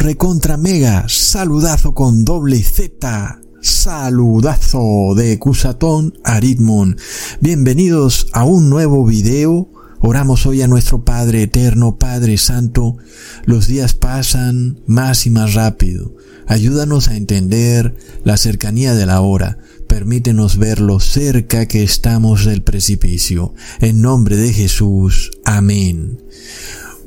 [0.00, 3.40] recontra mega saludazo con doble Z.
[3.60, 6.96] Saludazo de Cusatón Aritmon.
[7.40, 9.70] Bienvenidos a un nuevo video.
[10.00, 12.96] Oramos hoy a nuestro Padre Eterno, Padre Santo.
[13.44, 16.14] Los días pasan más y más rápido.
[16.46, 19.58] Ayúdanos a entender la cercanía de la hora.
[19.88, 23.54] Permítenos ver lo cerca que estamos del precipicio.
[23.80, 25.30] En nombre de Jesús.
[25.44, 26.22] Amén.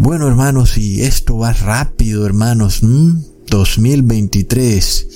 [0.02, 2.80] Bueno, hermanos, y esto va rápido, hermanos.
[2.82, 5.08] 2023.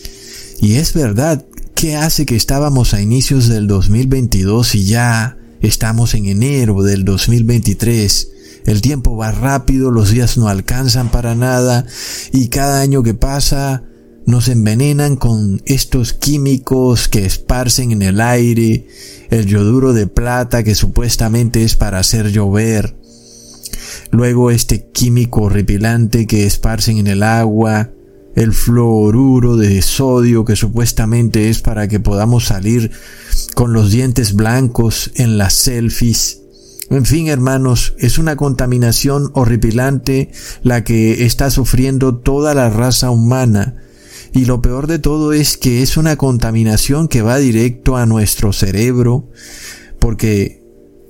[0.61, 1.43] Y es verdad,
[1.73, 8.29] ¿qué hace que estábamos a inicios del 2022 y ya estamos en enero del 2023?
[8.67, 11.87] El tiempo va rápido, los días no alcanzan para nada
[12.31, 13.81] y cada año que pasa
[14.27, 18.87] nos envenenan con estos químicos que esparcen en el aire,
[19.31, 22.95] el yoduro de plata que supuestamente es para hacer llover,
[24.11, 27.91] luego este químico horripilante que esparcen en el agua,
[28.35, 32.91] el fluoruro de sodio que supuestamente es para que podamos salir
[33.55, 36.41] con los dientes blancos en las selfies.
[36.89, 40.31] En fin, hermanos, es una contaminación horripilante
[40.61, 43.81] la que está sufriendo toda la raza humana.
[44.33, 48.53] Y lo peor de todo es que es una contaminación que va directo a nuestro
[48.53, 49.29] cerebro,
[49.97, 50.61] porque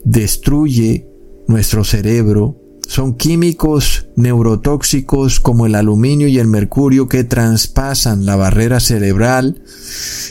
[0.05, 1.09] destruye
[1.47, 8.79] nuestro cerebro, son químicos neurotóxicos como el aluminio y el mercurio que traspasan la barrera
[8.79, 9.63] cerebral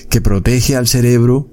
[0.08, 1.48] que protege al cerebro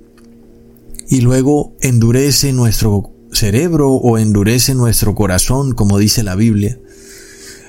[1.09, 6.79] y luego endurece nuestro cerebro o endurece nuestro corazón, como dice la Biblia.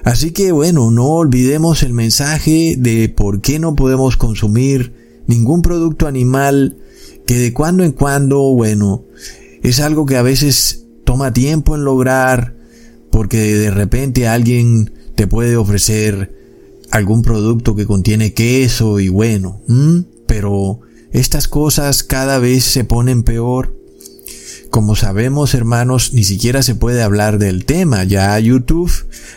[0.05, 6.07] Así que bueno, no olvidemos el mensaje de por qué no podemos consumir ningún producto
[6.07, 6.77] animal
[7.27, 9.05] que de cuando en cuando, bueno,
[9.63, 12.57] es algo que a veces toma tiempo en lograr,
[13.13, 16.35] porque de repente alguien te puede ofrecer
[16.91, 19.61] algún producto que contiene queso y bueno,
[20.27, 20.81] pero
[21.13, 23.77] estas cosas cada vez se ponen peor.
[24.71, 28.05] Como sabemos, hermanos, ni siquiera se puede hablar del tema.
[28.05, 28.91] Ya YouTube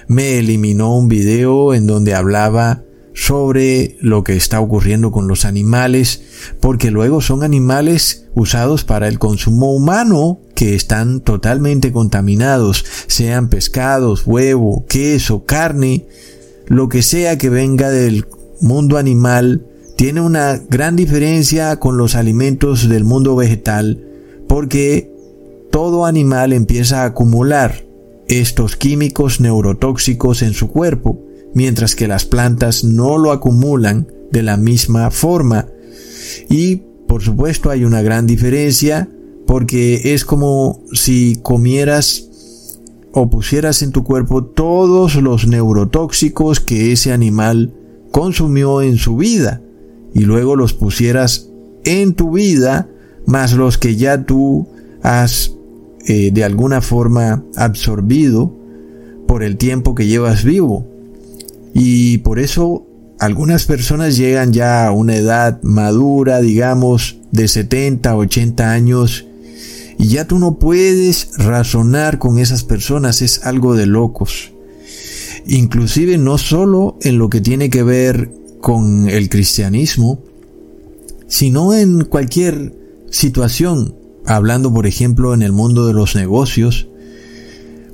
[0.07, 6.21] me eliminó un video en donde hablaba sobre lo que está ocurriendo con los animales,
[6.61, 14.25] porque luego son animales usados para el consumo humano que están totalmente contaminados, sean pescados,
[14.25, 16.07] huevo, queso, carne,
[16.67, 18.25] lo que sea que venga del
[18.61, 19.67] mundo animal,
[19.97, 24.03] tiene una gran diferencia con los alimentos del mundo vegetal,
[24.47, 25.11] porque
[25.71, 27.85] todo animal empieza a acumular
[28.27, 31.21] estos químicos neurotóxicos en su cuerpo,
[31.53, 35.67] mientras que las plantas no lo acumulan de la misma forma.
[36.49, 36.77] Y,
[37.07, 39.09] por supuesto, hay una gran diferencia
[39.47, 42.29] porque es como si comieras
[43.11, 47.73] o pusieras en tu cuerpo todos los neurotóxicos que ese animal
[48.11, 49.61] consumió en su vida
[50.13, 51.49] y luego los pusieras
[51.83, 52.89] en tu vida
[53.25, 54.67] más los que ya tú
[55.01, 55.55] has
[56.07, 58.53] eh, de alguna forma absorbido
[59.27, 60.87] por el tiempo que llevas vivo.
[61.73, 62.85] Y por eso
[63.19, 69.25] algunas personas llegan ya a una edad madura, digamos, de 70, 80 años,
[69.97, 74.51] y ya tú no puedes razonar con esas personas, es algo de locos.
[75.47, 80.23] Inclusive no solo en lo que tiene que ver con el cristianismo,
[81.27, 82.75] sino en cualquier
[83.11, 83.95] situación,
[84.25, 86.87] hablando por ejemplo en el mundo de los negocios,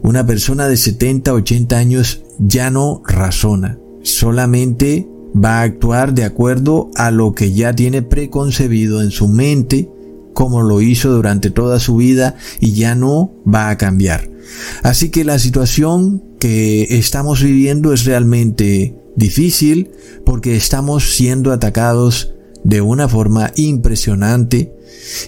[0.01, 6.89] una persona de 70, 80 años ya no razona, solamente va a actuar de acuerdo
[6.95, 9.89] a lo que ya tiene preconcebido en su mente,
[10.34, 14.30] como lo hizo durante toda su vida y ya no va a cambiar.
[14.84, 19.92] Así que la situación que estamos viviendo es realmente difícil
[20.25, 22.34] porque estamos siendo atacados
[22.64, 24.74] de una forma impresionante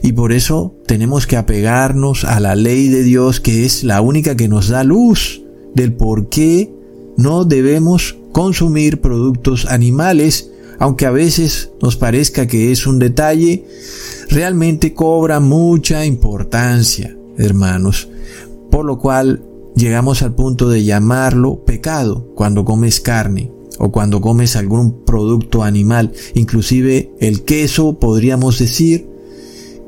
[0.01, 4.35] y por eso tenemos que apegarnos a la ley de Dios que es la única
[4.35, 5.41] que nos da luz
[5.73, 6.71] del por qué
[7.17, 13.65] no debemos consumir productos animales, aunque a veces nos parezca que es un detalle,
[14.29, 18.09] realmente cobra mucha importancia, hermanos,
[18.71, 19.43] por lo cual
[19.75, 26.13] llegamos al punto de llamarlo pecado cuando comes carne o cuando comes algún producto animal,
[26.35, 29.07] inclusive el queso, podríamos decir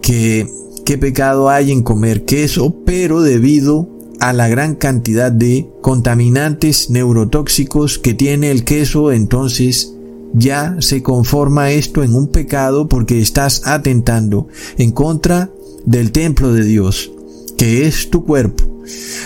[0.02, 0.48] que
[0.86, 3.90] qué pecado hay en comer queso, pero debido
[4.20, 9.95] a la gran cantidad de contaminantes neurotóxicos que tiene el queso, entonces
[10.36, 14.48] ya se conforma esto en un pecado porque estás atentando
[14.78, 15.50] en contra
[15.86, 17.12] del templo de Dios,
[17.58, 18.64] que es tu cuerpo.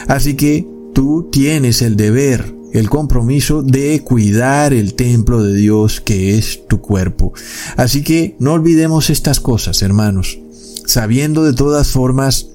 [0.08, 6.38] Así que tú tienes el deber el compromiso de cuidar el templo de Dios que
[6.38, 7.34] es tu cuerpo.
[7.78, 10.40] Así que no olvidemos estas cosas, hermanos,
[10.86, 12.48] sabiendo de todas formas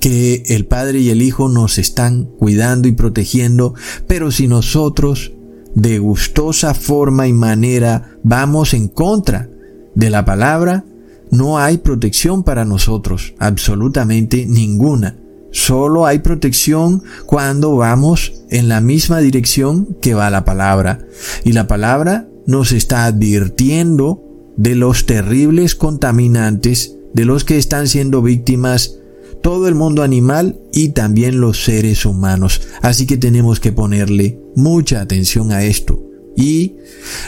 [0.00, 3.74] que el Padre y el Hijo nos están cuidando y protegiendo,
[4.06, 5.32] pero si nosotros
[5.74, 9.48] de gustosa forma y manera vamos en contra
[9.94, 10.84] de la palabra,
[11.30, 15.18] no hay protección para nosotros, absolutamente ninguna.
[15.50, 21.00] Solo hay protección cuando vamos en la misma dirección que va la palabra.
[21.44, 24.22] Y la palabra nos está advirtiendo
[24.56, 28.98] de los terribles contaminantes de los que están siendo víctimas
[29.42, 32.62] todo el mundo animal y también los seres humanos.
[32.82, 36.02] Así que tenemos que ponerle mucha atención a esto.
[36.36, 36.76] Y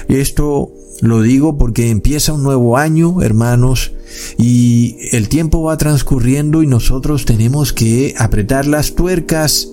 [0.08, 3.92] esto lo digo porque empieza un nuevo año, hermanos,
[4.36, 9.68] y el tiempo va transcurriendo y nosotros tenemos que apretar las tuercas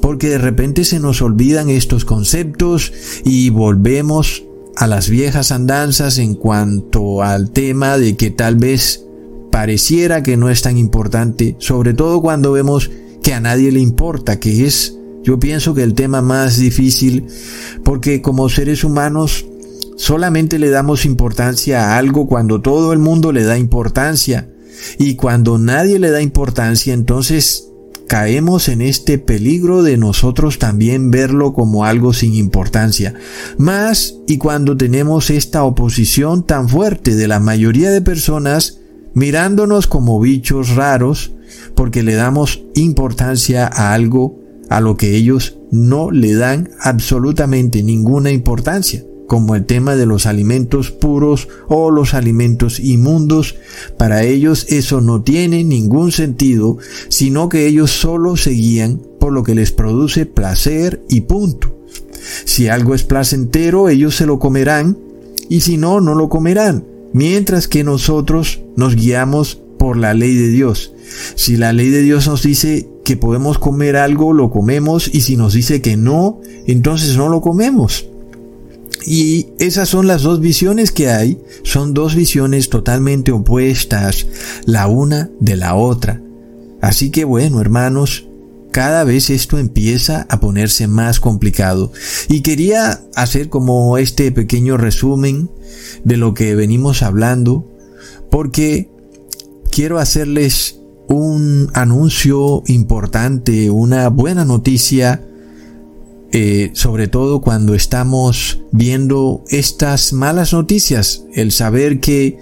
[0.00, 2.92] porque de repente se nos olvidan estos conceptos
[3.24, 4.44] y volvemos
[4.76, 9.04] a las viejas andanzas en cuanto al tema de que tal vez
[9.50, 12.90] pareciera que no es tan importante, sobre todo cuando vemos
[13.22, 14.97] que a nadie le importa, que es,
[15.28, 17.26] yo pienso que el tema más difícil,
[17.84, 19.44] porque como seres humanos
[19.98, 24.48] solamente le damos importancia a algo cuando todo el mundo le da importancia,
[24.98, 27.68] y cuando nadie le da importancia, entonces
[28.06, 33.12] caemos en este peligro de nosotros también verlo como algo sin importancia.
[33.58, 38.78] Más y cuando tenemos esta oposición tan fuerte de la mayoría de personas
[39.12, 41.32] mirándonos como bichos raros
[41.74, 48.30] porque le damos importancia a algo a lo que ellos no le dan absolutamente ninguna
[48.30, 53.56] importancia, como el tema de los alimentos puros o los alimentos inmundos.
[53.96, 56.78] Para ellos eso no tiene ningún sentido,
[57.08, 61.74] sino que ellos solo seguían por lo que les produce placer y punto.
[62.44, 64.98] Si algo es placentero, ellos se lo comerán,
[65.48, 70.48] y si no, no lo comerán mientras que nosotros nos guiamos por la ley de
[70.48, 70.92] Dios.
[71.34, 75.38] Si la ley de Dios nos dice que podemos comer algo, lo comemos, y si
[75.38, 78.06] nos dice que no, entonces no lo comemos.
[79.06, 84.26] Y esas son las dos visiones que hay, son dos visiones totalmente opuestas,
[84.66, 86.20] la una de la otra.
[86.82, 88.28] Así que bueno, hermanos,
[88.72, 91.92] cada vez esto empieza a ponerse más complicado.
[92.28, 95.48] Y quería hacer como este pequeño resumen
[96.04, 97.66] de lo que venimos hablando,
[98.30, 98.90] porque
[99.70, 100.78] quiero hacerles
[101.08, 105.24] un anuncio importante, una buena noticia,
[106.30, 112.38] eh, sobre todo cuando estamos viendo estas malas noticias, el saber que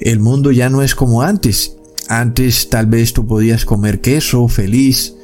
[0.00, 1.76] el mundo ya no es como antes.
[2.08, 5.14] Antes tal vez tú podías comer queso feliz,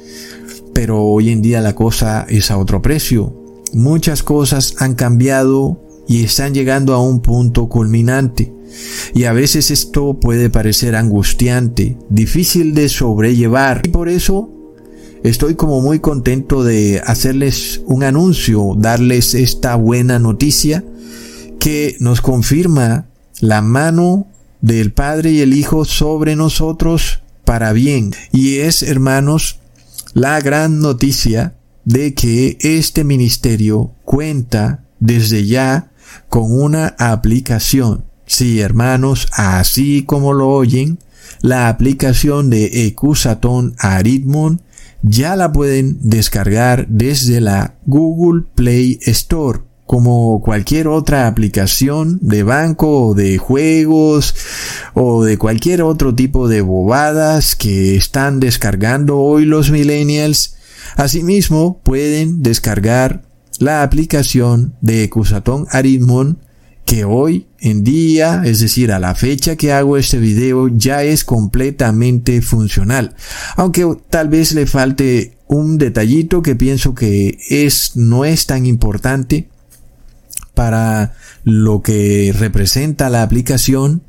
[0.73, 3.35] pero hoy en día la cosa es a otro precio.
[3.73, 8.51] Muchas cosas han cambiado y están llegando a un punto culminante.
[9.13, 13.81] Y a veces esto puede parecer angustiante, difícil de sobrellevar.
[13.85, 14.49] Y por eso
[15.23, 20.83] estoy como muy contento de hacerles un anuncio, darles esta buena noticia
[21.59, 23.07] que nos confirma
[23.39, 24.27] la mano
[24.61, 28.13] del Padre y el Hijo sobre nosotros para bien.
[28.31, 29.59] Y es, hermanos,
[30.13, 35.91] la gran noticia de que este ministerio cuenta desde ya
[36.29, 38.05] con una aplicación.
[38.31, 40.99] Sí, hermanos, así como lo oyen,
[41.41, 44.61] la aplicación de Ecusaton Aritmon
[45.01, 53.07] ya la pueden descargar desde la Google Play Store como cualquier otra aplicación de banco
[53.07, 54.33] o de juegos
[54.93, 60.55] o de cualquier otro tipo de bobadas que están descargando hoy los millennials.
[60.95, 63.23] Asimismo, pueden descargar
[63.59, 66.39] la aplicación de Ecusatón Aritmon
[66.85, 71.23] que hoy en día, es decir, a la fecha que hago este video, ya es
[71.23, 73.15] completamente funcional.
[73.55, 79.47] Aunque tal vez le falte un detallito que pienso que es, no es tan importante
[80.53, 84.03] para lo que representa la aplicación,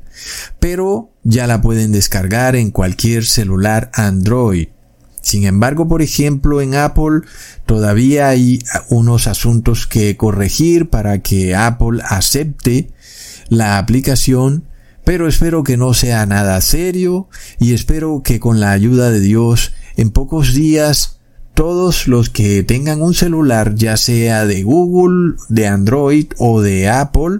[0.59, 4.67] pero ya la pueden descargar en cualquier celular Android.
[5.23, 7.21] Sin embargo, por ejemplo, en Apple
[7.65, 12.89] todavía hay unos asuntos que corregir para que Apple acepte
[13.47, 14.65] la aplicación,
[15.05, 19.73] pero espero que no sea nada serio y espero que con la ayuda de Dios
[19.95, 21.21] en pocos días
[21.53, 27.39] todos los que tengan un celular, ya sea de Google, de Android o de Apple,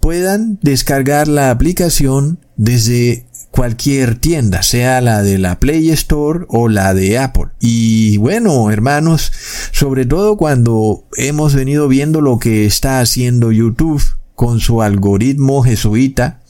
[0.00, 6.94] puedan descargar la aplicación desde cualquier tienda, sea la de la Play Store o la
[6.94, 7.46] de Apple.
[7.60, 9.32] Y bueno, hermanos,
[9.72, 14.02] sobre todo cuando hemos venido viendo lo que está haciendo YouTube
[14.34, 16.40] con su algoritmo jesuita,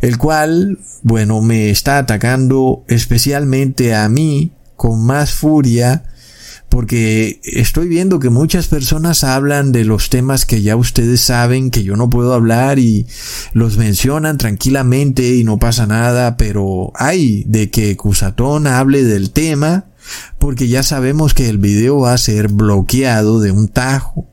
[0.00, 6.04] el cual, bueno, me está atacando especialmente a mí con más furia
[6.70, 11.82] porque estoy viendo que muchas personas hablan de los temas que ya ustedes saben que
[11.82, 13.06] yo no puedo hablar y
[13.52, 19.86] los mencionan tranquilamente y no pasa nada, pero hay de que Cusatón hable del tema
[20.38, 24.28] porque ya sabemos que el video va a ser bloqueado de un tajo.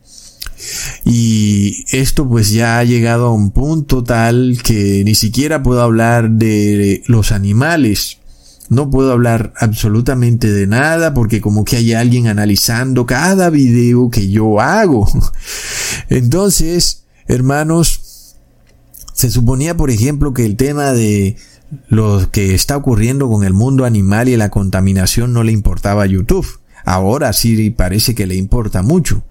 [1.06, 6.32] Y esto pues ya ha llegado a un punto tal que ni siquiera puedo hablar
[6.32, 8.20] de los animales
[8.70, 14.30] no puedo hablar absolutamente de nada porque como que hay alguien analizando cada video que
[14.30, 15.08] yo hago.
[16.10, 18.36] Entonces, hermanos,
[19.14, 21.38] se suponía, por ejemplo, que el tema de
[21.90, 26.08] lo que está ocurriendo con el mundo animal y la contaminación no le importaba a
[26.08, 26.48] YouTube.
[26.88, 29.22] Ahora sí parece que le importa mucho.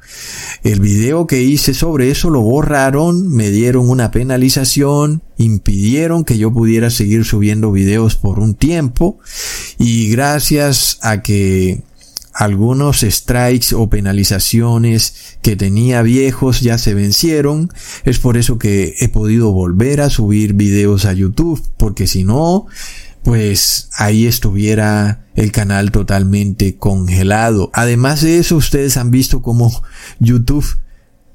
[0.62, 6.52] El video que hice sobre eso lo borraron, me dieron una penalización, impidieron que yo
[6.52, 9.20] pudiera seguir subiendo videos por un tiempo
[9.78, 11.82] y gracias a que
[12.34, 17.70] algunos strikes o penalizaciones que tenía viejos ya se vencieron.
[18.04, 22.66] Es por eso que he podido volver a subir videos a YouTube, porque si no,
[23.26, 27.72] pues ahí estuviera el canal totalmente congelado.
[27.74, 29.82] Además de eso, ustedes han visto cómo
[30.20, 30.64] YouTube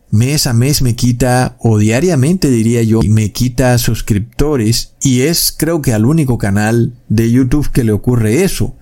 [0.09, 5.81] mes a mes me quita, o diariamente diría yo, me quita suscriptores y es creo
[5.81, 8.77] que al único canal de YouTube que le ocurre eso.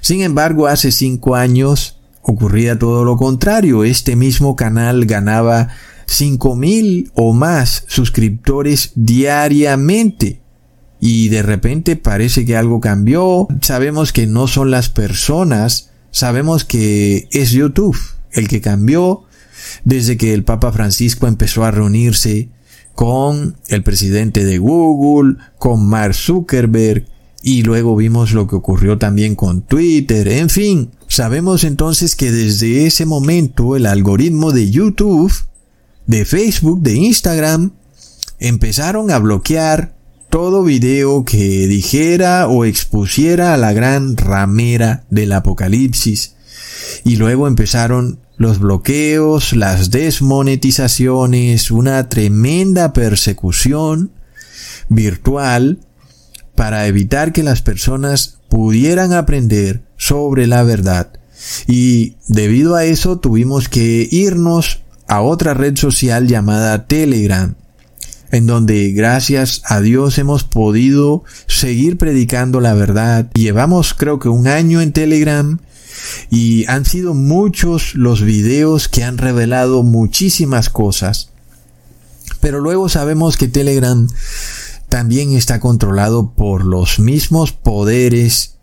[0.00, 3.84] Sin embargo, hace cinco años ocurría todo lo contrario.
[3.84, 5.68] Este mismo canal ganaba
[6.06, 10.43] cinco mil o más suscriptores diariamente
[11.06, 13.46] y de repente parece que algo cambió.
[13.60, 17.98] Sabemos que no son las personas, sabemos que es YouTube
[18.32, 19.24] el que cambió
[19.84, 22.48] desde que el Papa Francisco empezó a reunirse
[22.94, 27.04] con el presidente de Google, con Mark Zuckerberg,
[27.42, 32.86] y luego vimos lo que ocurrió también con Twitter, en fin, sabemos entonces que desde
[32.86, 35.34] ese momento el algoritmo de YouTube,
[36.06, 37.72] de Facebook, de Instagram,
[38.38, 39.93] empezaron a bloquear
[40.34, 46.34] todo video que dijera o expusiera a la gran ramera del apocalipsis.
[47.04, 54.10] Y luego empezaron los bloqueos, las desmonetizaciones, una tremenda persecución
[54.88, 55.78] virtual
[56.56, 61.12] para evitar que las personas pudieran aprender sobre la verdad.
[61.68, 67.54] Y debido a eso tuvimos que irnos a otra red social llamada Telegram
[68.34, 73.30] en donde gracias a Dios hemos podido seguir predicando la verdad.
[73.34, 75.60] Llevamos creo que un año en Telegram
[76.30, 81.30] y han sido muchos los videos que han revelado muchísimas cosas.
[82.40, 84.08] Pero luego sabemos que Telegram
[84.88, 88.56] también está controlado por los mismos poderes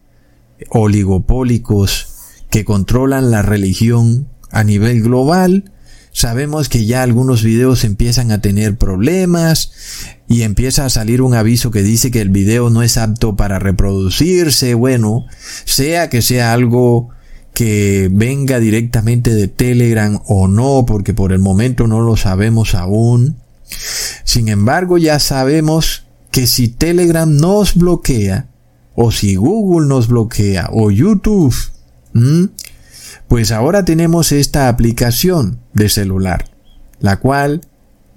[0.69, 2.07] oligopólicos
[2.49, 5.71] que controlan la religión a nivel global
[6.13, 9.71] Sabemos que ya algunos videos empiezan a tener problemas
[10.27, 13.59] y empieza a salir un aviso que dice que el video no es apto para
[13.59, 14.73] reproducirse.
[14.73, 15.25] Bueno,
[15.65, 17.09] sea que sea algo
[17.53, 23.37] que venga directamente de Telegram o no, porque por el momento no lo sabemos aún.
[24.23, 28.49] Sin embargo, ya sabemos que si Telegram nos bloquea,
[28.95, 31.55] o si Google nos bloquea, o YouTube,
[33.31, 36.51] pues ahora tenemos esta aplicación de celular,
[36.99, 37.61] la cual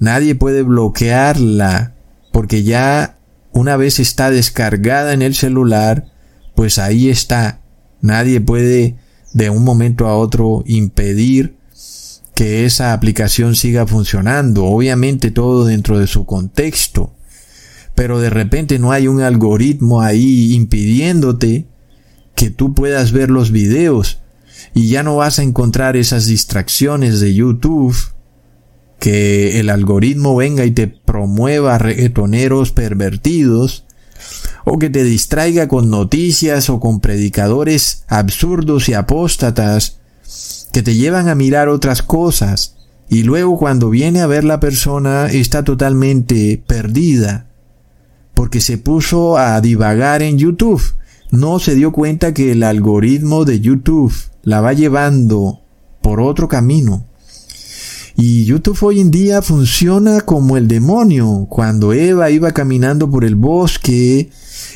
[0.00, 1.94] nadie puede bloquearla
[2.32, 3.16] porque ya
[3.52, 6.06] una vez está descargada en el celular,
[6.56, 7.60] pues ahí está.
[8.00, 8.96] Nadie puede
[9.32, 11.58] de un momento a otro impedir
[12.34, 14.64] que esa aplicación siga funcionando.
[14.64, 17.14] Obviamente todo dentro de su contexto.
[17.94, 21.68] Pero de repente no hay un algoritmo ahí impidiéndote
[22.34, 24.23] que tú puedas ver los videos
[24.74, 27.96] y ya no vas a encontrar esas distracciones de YouTube
[28.98, 33.84] que el algoritmo venga y te promueva reggaetoneros pervertidos
[34.64, 39.98] o que te distraiga con noticias o con predicadores absurdos y apóstatas
[40.72, 42.76] que te llevan a mirar otras cosas
[43.08, 47.46] y luego cuando viene a ver la persona está totalmente perdida
[48.34, 50.82] porque se puso a divagar en YouTube.
[51.34, 54.14] No se dio cuenta que el algoritmo de YouTube
[54.44, 55.62] la va llevando
[56.00, 57.06] por otro camino.
[58.14, 61.48] Y YouTube hoy en día funciona como el demonio.
[61.50, 64.30] Cuando Eva iba caminando por el bosque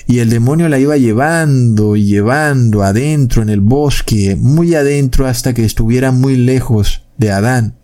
[0.09, 5.55] y el demonio la iba llevando y llevando adentro en el bosque, muy adentro hasta
[5.55, 7.77] que estuviera muy lejos de Adán.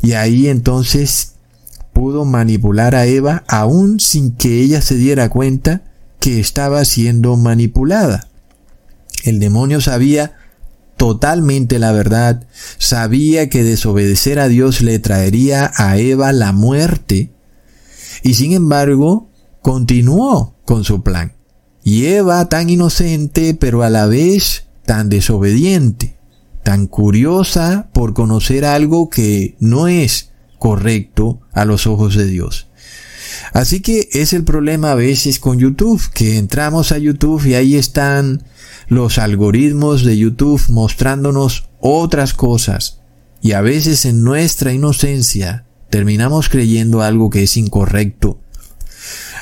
[0.00, 1.32] Y ahí entonces
[1.92, 5.89] pudo manipular a Eva aún sin que ella se diera cuenta
[6.20, 8.28] que estaba siendo manipulada.
[9.24, 10.36] El demonio sabía
[10.96, 12.46] totalmente la verdad,
[12.78, 17.32] sabía que desobedecer a Dios le traería a Eva la muerte,
[18.22, 19.30] y sin embargo
[19.62, 21.32] continuó con su plan.
[21.82, 26.18] Y Eva tan inocente, pero a la vez tan desobediente,
[26.62, 32.69] tan curiosa por conocer algo que no es correcto a los ojos de Dios.
[33.52, 37.76] Así que es el problema a veces con YouTube, que entramos a YouTube y ahí
[37.76, 38.44] están
[38.88, 43.00] los algoritmos de YouTube mostrándonos otras cosas
[43.40, 48.40] y a veces en nuestra inocencia terminamos creyendo algo que es incorrecto.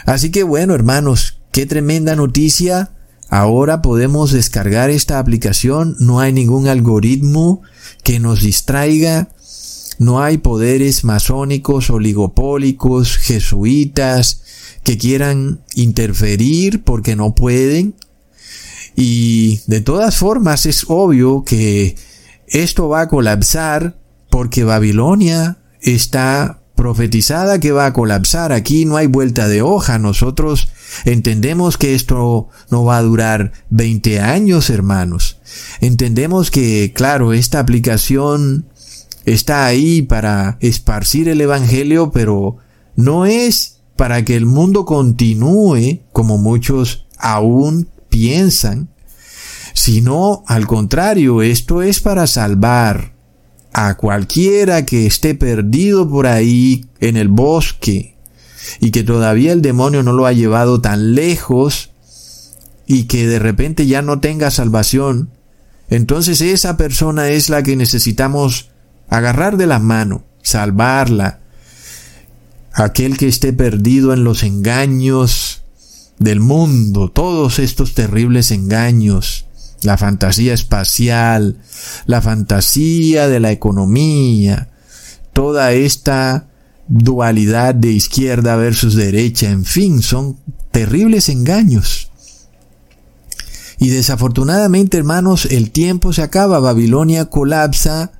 [0.06, 2.92] Así que bueno, hermanos, qué tremenda noticia.
[3.28, 7.60] Ahora podemos descargar esta aplicación, no hay ningún algoritmo
[8.02, 9.28] que nos distraiga,
[9.98, 14.42] no hay poderes masónicos, oligopólicos, jesuitas
[14.84, 17.94] que quieran interferir porque no pueden.
[18.96, 21.96] Y de todas formas es obvio que
[22.46, 23.98] esto va a colapsar
[24.30, 28.52] porque Babilonia está profetizada que va a colapsar.
[28.52, 29.98] Aquí no hay vuelta de hoja.
[29.98, 30.68] Nosotros
[31.04, 35.38] entendemos que esto no va a durar 20 años, hermanos.
[35.80, 38.66] Entendemos que, claro, esta aplicación
[39.32, 42.56] está ahí para esparcir el Evangelio, pero
[42.96, 48.88] no es para que el mundo continúe como muchos aún piensan,
[49.74, 53.12] sino al contrario, esto es para salvar
[53.72, 58.16] a cualquiera que esté perdido por ahí en el bosque
[58.80, 61.90] y que todavía el demonio no lo ha llevado tan lejos
[62.86, 65.30] y que de repente ya no tenga salvación,
[65.90, 68.70] entonces esa persona es la que necesitamos
[69.08, 71.40] agarrar de la mano, salvarla.
[72.72, 75.62] Aquel que esté perdido en los engaños
[76.18, 79.46] del mundo, todos estos terribles engaños,
[79.82, 81.58] la fantasía espacial,
[82.06, 84.68] la fantasía de la economía,
[85.32, 86.48] toda esta
[86.88, 90.38] dualidad de izquierda versus derecha, en fin, son
[90.70, 92.10] terribles engaños.
[93.78, 98.17] Y desafortunadamente, hermanos, el tiempo se acaba, Babilonia colapsa,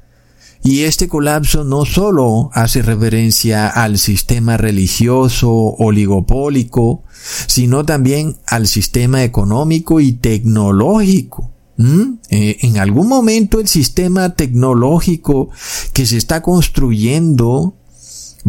[0.63, 7.05] y este colapso no solo hace referencia al sistema religioso oligopólico,
[7.47, 11.53] sino también al sistema económico y tecnológico.
[12.31, 15.51] Eh, en algún momento el sistema tecnológico
[15.93, 17.77] que se está construyendo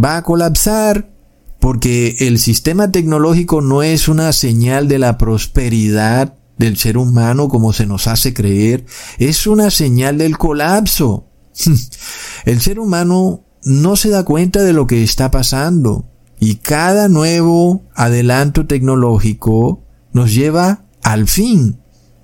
[0.03, 1.11] va a colapsar
[1.59, 7.71] porque el sistema tecnológico no es una señal de la prosperidad del ser humano como
[7.71, 8.85] se nos hace creer,
[9.17, 11.28] es una señal del colapso.
[12.45, 16.05] El ser humano no se da cuenta de lo que está pasando
[16.39, 21.79] y cada nuevo adelanto tecnológico nos lleva al fin.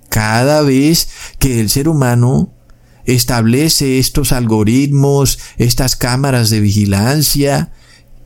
[0.10, 2.54] Cada vez que el ser humano
[3.04, 7.74] establece estos algoritmos, estas cámaras de vigilancia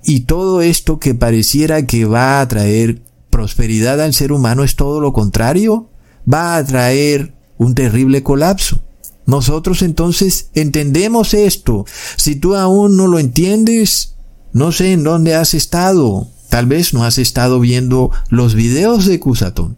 [0.04, 5.02] y todo esto que pareciera que va a traer prosperidad al ser humano es todo
[5.02, 5.90] lo contrario,
[6.32, 8.82] va a traer un terrible colapso.
[9.30, 11.86] Nosotros entonces entendemos esto.
[12.16, 14.16] Si tú aún no lo entiendes,
[14.54, 16.28] no sé en dónde has estado.
[16.50, 19.78] Tal vez no has estado viendo los videos de Cusatón.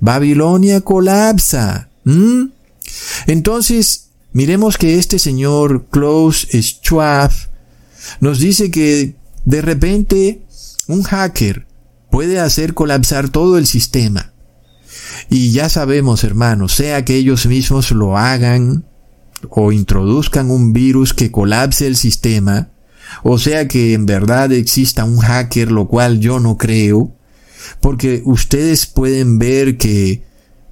[0.00, 1.90] Babilonia colapsa.
[3.26, 7.32] Entonces, miremos que este señor Klaus Schwab
[8.20, 10.40] nos dice que de repente
[10.88, 11.66] un hacker
[12.10, 14.32] puede hacer colapsar todo el sistema.
[15.28, 18.84] Y ya sabemos, hermanos, sea que ellos mismos lo hagan
[19.48, 22.70] o introduzcan un virus que colapse el sistema,
[23.22, 27.14] o sea que en verdad exista un hacker, lo cual yo no creo,
[27.80, 30.24] porque ustedes pueden ver que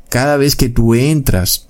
[0.08, 1.68] cada vez que tú entras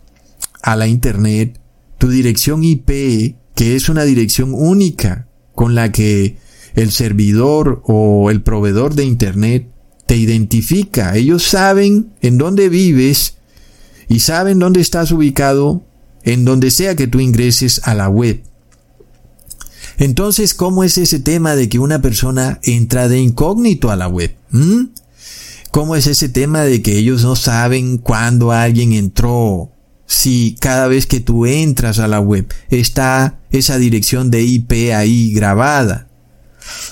[0.62, 1.61] a la Internet,
[1.98, 6.38] tu dirección IP, que es una dirección única con la que
[6.74, 9.68] el servidor o el proveedor de Internet
[10.06, 11.16] te identifica.
[11.16, 13.36] Ellos saben en dónde vives
[14.08, 15.82] y saben dónde estás ubicado
[16.22, 18.42] en donde sea que tú ingreses a la web.
[19.98, 24.34] Entonces, ¿cómo es ese tema de que una persona entra de incógnito a la web?
[24.50, 24.86] ¿Mm?
[25.70, 29.74] ¿Cómo es ese tema de que ellos no saben cuándo alguien entró
[30.06, 35.32] si cada vez que tú entras a la web está esa dirección de IP ahí
[35.32, 36.08] grabada.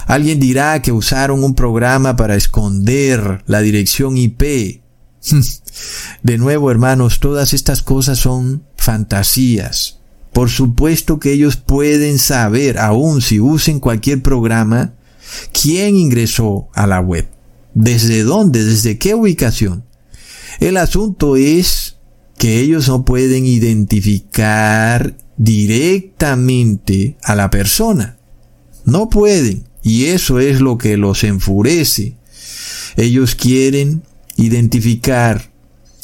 [0.07, 4.83] Alguien dirá que usaron un programa para esconder la dirección IP.
[6.23, 9.99] De nuevo, hermanos, todas estas cosas son fantasías.
[10.33, 14.95] Por supuesto que ellos pueden saber, aun si usen cualquier programa,
[15.53, 17.29] quién ingresó a la web,
[17.75, 19.85] desde dónde, desde qué ubicación.
[20.59, 21.97] El asunto es
[22.39, 28.19] que ellos no pueden identificar directamente a la persona.
[28.85, 29.65] No pueden.
[29.83, 32.15] Y eso es lo que los enfurece.
[32.97, 34.03] Ellos quieren
[34.37, 35.51] identificar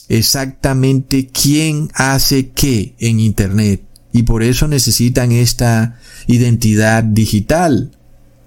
[0.08, 3.82] exactamente quién hace qué en Internet.
[4.12, 7.90] Y por eso necesitan esta identidad digital.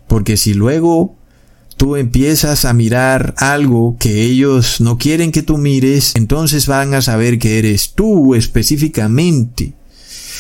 [0.08, 1.16] Porque si luego
[1.78, 7.02] tú empiezas a mirar algo que ellos no quieren que tú mires, entonces van a
[7.02, 9.74] saber que eres tú específicamente.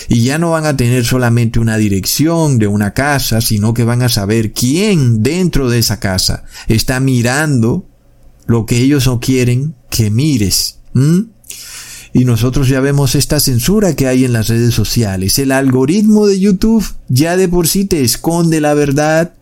[0.09, 4.01] Y ya no van a tener solamente una dirección de una casa, sino que van
[4.01, 7.85] a saber quién dentro de esa casa está mirando
[8.47, 10.79] lo que ellos no quieren que mires.
[12.13, 15.39] Y nosotros ya vemos esta censura que hay en las redes sociales.
[15.39, 19.33] El algoritmo de YouTube ya de por sí te esconde la verdad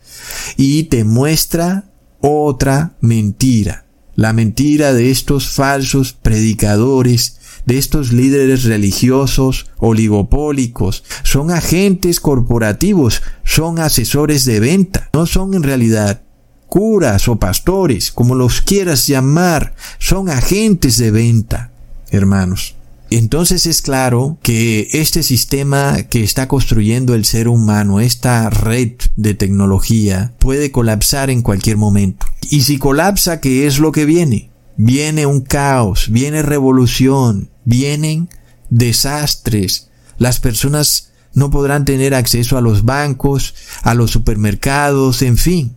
[0.57, 1.89] y te muestra
[2.21, 3.85] otra mentira.
[4.15, 7.37] La mentira de estos falsos predicadores,
[7.69, 11.03] de estos líderes religiosos oligopólicos.
[11.23, 15.07] Son agentes corporativos, son asesores de venta.
[15.13, 16.23] No son en realidad
[16.65, 19.75] curas o pastores, como los quieras llamar.
[19.99, 21.71] Son agentes de venta,
[22.09, 22.75] hermanos.
[23.11, 29.35] Entonces es claro que este sistema que está construyendo el ser humano, esta red de
[29.35, 32.25] tecnología, puede colapsar en cualquier momento.
[32.49, 34.48] Y si colapsa, ¿qué es lo que viene?
[34.81, 38.29] Viene un caos, viene revolución, vienen
[38.69, 39.89] desastres.
[40.17, 45.75] Las personas no podrán tener acceso a los bancos, a los supermercados, en fin.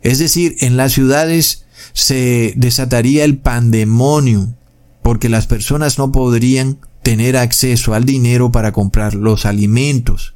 [0.00, 4.56] Es decir, en las ciudades se desataría el pandemonio,
[5.04, 10.34] porque las personas no podrían tener acceso al dinero para comprar los alimentos.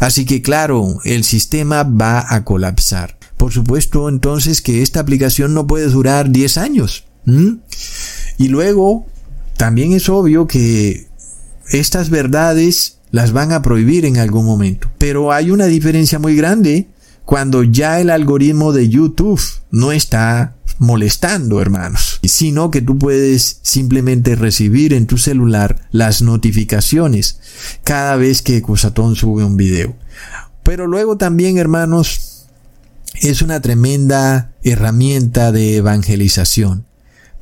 [0.00, 3.16] Así que claro, el sistema va a colapsar.
[3.36, 7.04] Por supuesto entonces que esta aplicación no puede durar 10 años.
[7.24, 9.06] Y luego,
[9.56, 11.06] también es obvio que
[11.70, 14.90] estas verdades las van a prohibir en algún momento.
[14.98, 16.88] Pero hay una diferencia muy grande
[17.24, 24.34] cuando ya el algoritmo de YouTube no está molestando, hermanos, sino que tú puedes simplemente
[24.34, 27.38] recibir en tu celular las notificaciones
[27.84, 29.94] cada vez que Cusatón sube un video.
[30.64, 32.46] Pero luego también, hermanos,
[33.20, 36.86] es una tremenda herramienta de evangelización,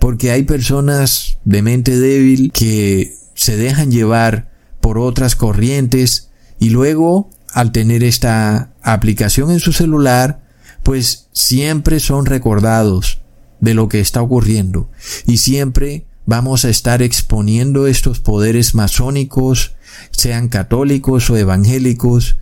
[0.01, 7.31] porque hay personas de mente débil que se dejan llevar por otras corrientes y luego,
[7.53, 10.43] al tener esta aplicación en su celular,
[10.83, 13.21] pues siempre son recordados
[13.61, 14.91] de lo que está ocurriendo.
[15.27, 19.75] Y siempre vamos a estar exponiendo estos poderes masónicos,
[20.13, 22.37] sean católicos o evangélicos,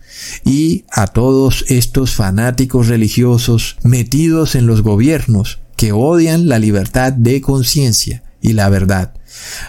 [0.45, 7.39] y a todos estos fanáticos religiosos metidos en los gobiernos que odian la libertad de
[7.39, 9.13] conciencia y la verdad.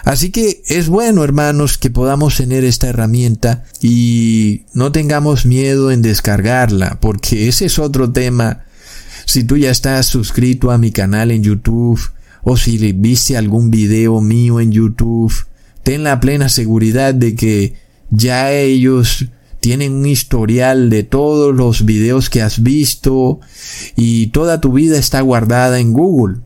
[0.03, 6.01] Así que es bueno, hermanos, que podamos tener esta herramienta y no tengamos miedo en
[6.01, 8.65] descargarla, porque ese es otro tema
[9.25, 12.01] si tú ya estás suscrito a mi canal en YouTube
[12.43, 15.33] o si viste algún video mío en YouTube,
[15.83, 17.75] ten la plena seguridad de que
[18.09, 19.27] ya ellos
[19.61, 23.39] tienen un historial de todos los videos que has visto
[23.95, 26.39] y toda tu vida está guardada en Google.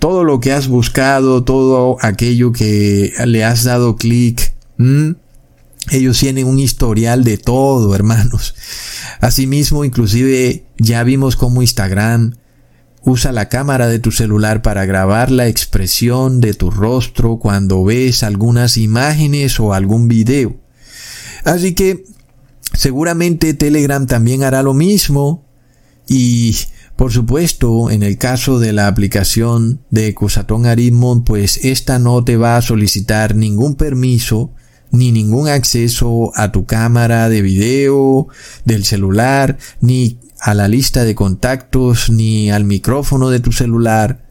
[0.00, 4.52] Todo lo que has buscado, todo aquello que le has dado clic,
[5.90, 8.54] ellos tienen un historial de todo, hermanos.
[9.20, 12.34] Asimismo, inclusive ya vimos cómo Instagram
[13.02, 18.24] usa la cámara de tu celular para grabar la expresión de tu rostro cuando ves
[18.24, 20.56] algunas imágenes o algún video.
[21.44, 22.04] Así que
[22.80, 25.44] seguramente Telegram también hará lo mismo
[26.08, 26.56] y
[26.96, 32.38] por supuesto, en el caso de la aplicación de Cusatón Aritmon, pues esta no te
[32.38, 34.52] va a solicitar ningún permiso
[34.92, 38.28] ni ningún acceso a tu cámara de video
[38.64, 44.26] del celular, ni a la lista de contactos, ni al micrófono de tu celular,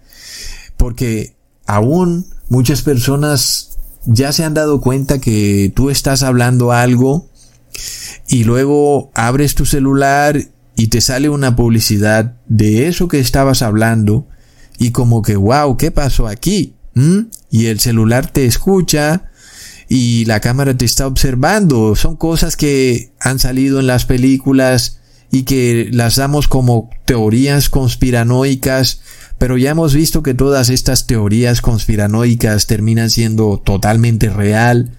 [0.76, 1.36] porque
[1.68, 7.30] aún muchas personas ya se han dado cuenta que tú estás hablando algo
[8.28, 10.40] y luego abres tu celular
[10.76, 14.28] y te sale una publicidad de eso que estabas hablando
[14.78, 16.76] y como que wow, ¿qué pasó aquí?
[17.50, 19.30] Y el celular te escucha
[19.88, 21.96] y la cámara te está observando.
[21.96, 25.00] Son cosas que han salido en las películas
[25.32, 29.02] y que las damos como teorías conspiranoicas,
[29.38, 34.98] pero ya hemos visto que todas estas teorías conspiranoicas terminan siendo totalmente real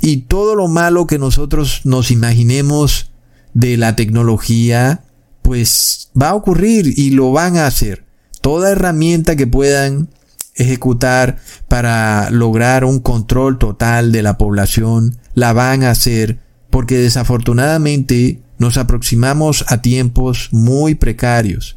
[0.00, 3.10] y todo lo malo que nosotros nos imaginemos
[3.54, 5.04] de la tecnología,
[5.42, 8.04] pues va a ocurrir y lo van a hacer.
[8.40, 10.08] Toda herramienta que puedan
[10.54, 18.40] ejecutar para lograr un control total de la población, la van a hacer porque desafortunadamente
[18.58, 21.76] nos aproximamos a tiempos muy precarios.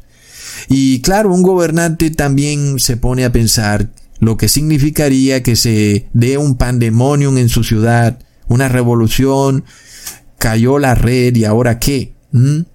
[0.68, 3.88] Y claro, un gobernante también se pone a pensar
[4.22, 9.64] lo que significaría que se dé un pandemonium en su ciudad, una revolución,
[10.38, 12.14] cayó la red y ahora qué.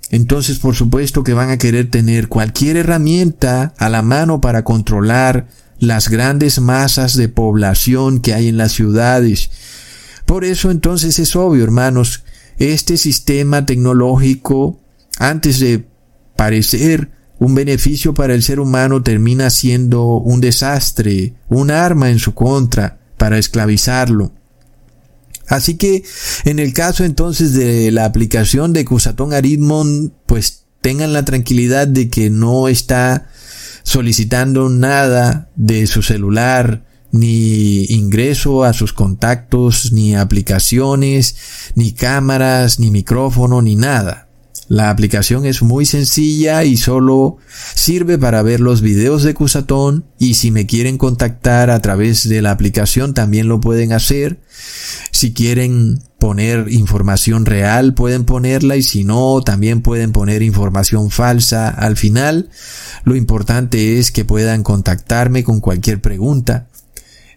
[0.10, 5.48] Entonces, por supuesto que van a querer tener cualquier herramienta a la mano para controlar
[5.80, 9.50] las grandes masas de población que hay en las ciudades.
[10.26, 12.26] Por eso entonces es obvio, hermanos,
[12.58, 14.82] este sistema tecnológico,
[15.18, 15.88] antes de
[16.36, 22.34] parecer un beneficio para el ser humano termina siendo un desastre, un arma en su
[22.34, 24.32] contra para esclavizarlo.
[25.48, 26.04] Así que
[26.46, 32.10] en el caso entonces de la aplicación de Cusaton Aritmon, pues tengan la tranquilidad de
[32.10, 33.30] que no está
[33.84, 41.38] solicitando nada de su celular, ni ingreso a sus contactos, ni aplicaciones,
[41.76, 44.27] ni cámaras, ni micrófono, ni nada.
[44.68, 47.38] La aplicación es muy sencilla y solo
[47.74, 52.42] sirve para ver los videos de Cusatón y si me quieren contactar a través de
[52.42, 54.42] la aplicación también lo pueden hacer.
[55.12, 61.70] Si quieren poner información real pueden ponerla y si no también pueden poner información falsa
[61.70, 62.50] al final.
[63.06, 66.68] Lo importante es que puedan contactarme con cualquier pregunta.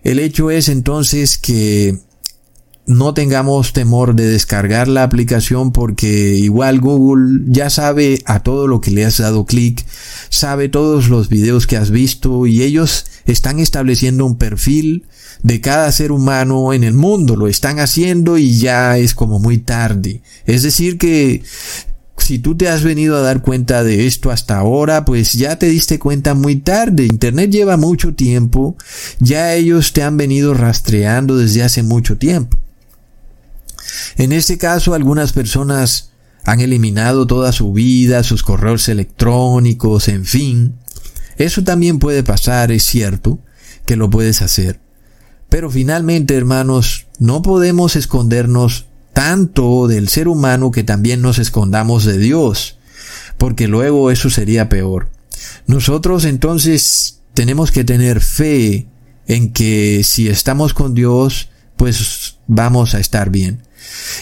[0.03, 1.99] El hecho es entonces que
[2.91, 8.81] no tengamos temor de descargar la aplicación porque igual Google ya sabe a todo lo
[8.81, 9.85] que le has dado clic,
[10.29, 15.07] sabe todos los videos que has visto y ellos están estableciendo un perfil
[15.45, 19.59] de cada ser humano en el mundo, lo están haciendo y ya es como muy
[19.59, 20.23] tarde.
[20.45, 21.45] Es decir que
[22.17, 25.67] si tú te has venido a dar cuenta de esto hasta ahora, pues ya te
[25.67, 27.07] diste cuenta muy tarde.
[27.07, 28.77] Internet lleva mucho tiempo,
[29.21, 32.59] ya ellos te han venido rastreando desde hace mucho tiempo.
[34.17, 36.13] En este caso, algunas personas
[36.45, 40.77] han eliminado toda su vida, sus correos electrónicos, en fin.
[41.37, 43.39] Eso también puede pasar, es cierto,
[43.87, 44.81] que lo puedes hacer.
[45.49, 52.19] Pero finalmente, hermanos, no podemos escondernos tanto del ser humano que también nos escondamos de
[52.19, 52.79] Dios,
[53.37, 55.11] porque luego eso sería peor.
[55.67, 58.87] Nosotros entonces tenemos que tener fe
[59.27, 63.63] en que si estamos con Dios, pues vamos a estar bien.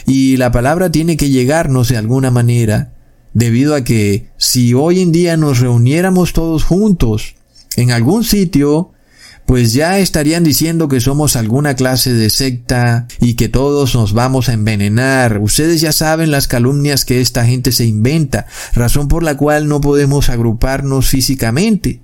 [0.06, 2.92] Y la palabra tiene que llegarnos de alguna manera,
[3.34, 7.34] debido a que si hoy en día nos reuniéramos todos juntos
[7.76, 8.92] en algún sitio,
[9.48, 14.50] pues ya estarían diciendo que somos alguna clase de secta y que todos nos vamos
[14.50, 15.38] a envenenar.
[15.38, 18.44] Ustedes ya saben las calumnias que esta gente se inventa,
[18.74, 22.02] razón por la cual no podemos agruparnos físicamente,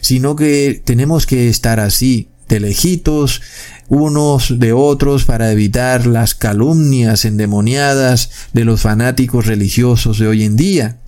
[0.00, 3.40] sino que tenemos que estar así, de lejitos,
[3.88, 10.56] unos de otros para evitar las calumnias endemoniadas de los fanáticos religiosos de hoy en
[10.56, 10.98] día.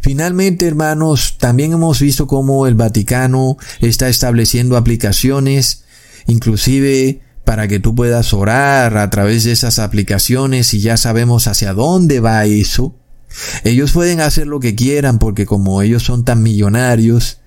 [0.00, 5.84] Finalmente, hermanos, también hemos visto cómo el Vaticano está estableciendo aplicaciones,
[6.26, 11.74] inclusive para que tú puedas orar a través de esas aplicaciones y ya sabemos hacia
[11.74, 12.96] dónde va eso.
[13.64, 17.38] Ellos pueden hacer lo que quieran porque como ellos son tan millonarios.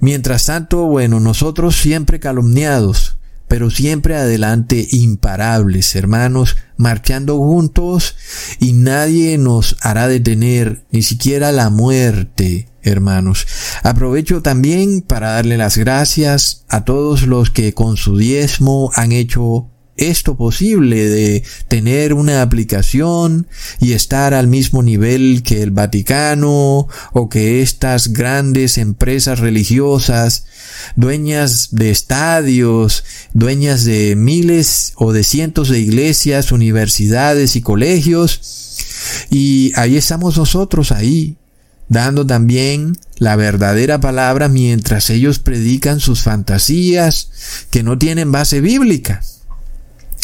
[0.00, 3.18] Mientras tanto, bueno, nosotros siempre calumniados,
[3.50, 8.14] pero siempre adelante imparables, hermanos, marchando juntos
[8.60, 13.48] y nadie nos hará detener, ni siquiera la muerte, hermanos.
[13.82, 19.68] Aprovecho también para darle las gracias a todos los que con su diezmo han hecho
[20.00, 23.46] esto posible de tener una aplicación
[23.80, 30.46] y estar al mismo nivel que el Vaticano o que estas grandes empresas religiosas,
[30.96, 38.40] dueñas de estadios, dueñas de miles o de cientos de iglesias, universidades y colegios.
[39.30, 41.36] Y ahí estamos nosotros ahí,
[41.88, 49.22] dando también la verdadera palabra mientras ellos predican sus fantasías que no tienen base bíblica.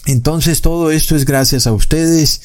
[0.06, 2.40] Entonces todo esto es gracias a ustedes.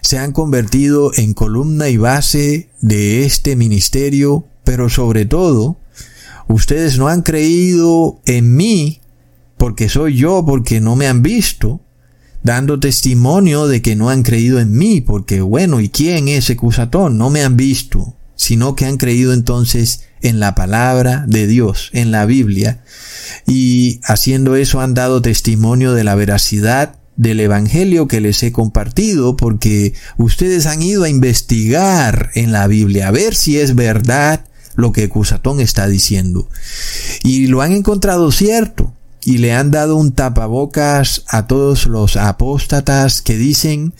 [0.00, 5.76] Se han convertido en columna y base de este ministerio, pero sobre todo,
[6.48, 9.00] ustedes no han creído en mí
[9.58, 11.82] porque soy yo, porque no me han visto,
[12.42, 17.18] dando testimonio de que no han creído en mí, porque bueno, ¿y quién es Ecusatón?
[17.18, 22.10] No me han visto, sino que han creído entonces en la palabra de Dios, en
[22.10, 22.82] la Biblia,
[23.46, 29.36] y haciendo eso han dado testimonio de la veracidad del Evangelio que les he compartido,
[29.36, 34.44] porque ustedes han ido a investigar en la Biblia, a ver si es verdad
[34.74, 36.48] lo que Cusatón está diciendo.
[37.22, 38.94] Y lo han encontrado cierto
[39.24, 43.94] y le han dado un tapabocas a todos los apóstatas que dicen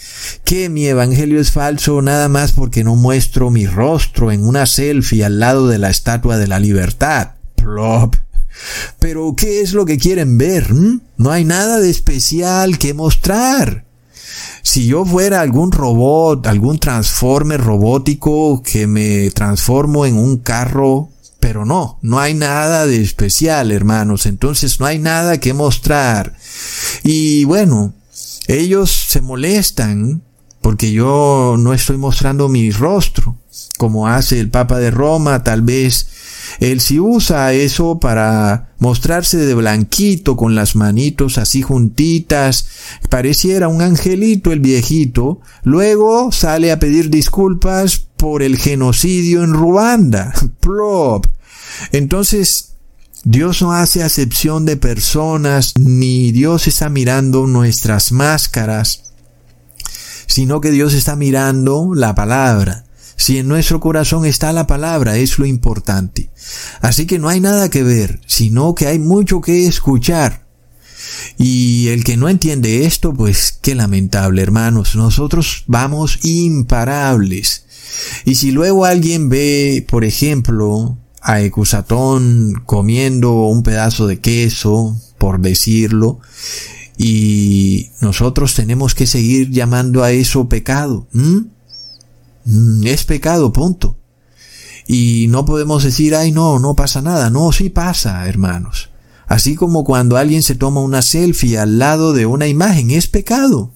[0.44, 5.24] que mi evangelio es falso nada más porque no muestro mi rostro en una selfie
[5.24, 7.32] al lado de la estatua de la libertad.
[7.54, 8.16] Plop.
[8.98, 10.72] Pero ¿qué es lo que quieren ver?
[10.72, 11.00] ¿Mm?
[11.16, 13.84] No hay nada de especial que mostrar.
[14.62, 21.64] Si yo fuera algún robot, algún transformer robótico que me transformo en un carro pero
[21.64, 24.26] no, no hay nada de especial, hermanos.
[24.26, 26.36] Entonces no hay nada que mostrar.
[27.02, 27.94] Y bueno,
[28.46, 30.22] ellos se molestan
[30.60, 33.36] porque yo no estoy mostrando mi rostro,
[33.76, 36.06] como hace el Papa de Roma, tal vez
[36.60, 42.66] él sí usa eso para mostrarse de blanquito con las manitos así juntitas,
[43.08, 50.32] pareciera un angelito el viejito, luego sale a pedir disculpas por el genocidio en Ruanda.
[50.60, 51.26] Plop.
[51.90, 52.74] Entonces,
[53.24, 59.12] Dios no hace acepción de personas, ni Dios está mirando nuestras máscaras,
[60.26, 62.84] sino que Dios está mirando la palabra.
[63.16, 66.30] Si en nuestro corazón está la palabra, es lo importante.
[66.80, 70.46] Así que no hay nada que ver, sino que hay mucho que escuchar.
[71.38, 74.96] Y el que no entiende esto, pues qué lamentable, hermanos.
[74.96, 77.64] Nosotros vamos imparables.
[78.24, 85.40] Y si luego alguien ve, por ejemplo, a Ecusatón comiendo un pedazo de queso, por
[85.40, 86.20] decirlo,
[86.98, 91.06] y nosotros tenemos que seguir llamando a eso pecado.
[92.84, 93.96] Es pecado, punto.
[94.86, 97.30] Y no podemos decir, ay no, no pasa nada.
[97.30, 98.90] No, sí pasa, hermanos.
[99.26, 103.72] Así como cuando alguien se toma una selfie al lado de una imagen, es pecado.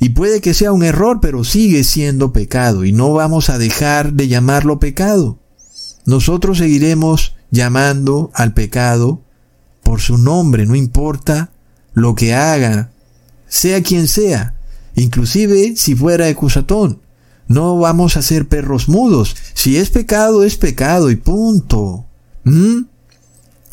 [0.00, 4.12] Y puede que sea un error, pero sigue siendo pecado y no vamos a dejar
[4.12, 5.38] de llamarlo pecado.
[6.04, 9.22] Nosotros seguiremos llamando al pecado
[9.82, 11.52] por su nombre, no importa
[11.94, 12.90] lo que haga,
[13.48, 14.55] sea quien sea,
[14.96, 17.00] inclusive si fuera ecusatón.
[17.48, 19.36] No vamos a ser perros mudos.
[19.54, 22.04] Si es pecado, es pecado y punto.
[22.42, 22.82] ¿Mm?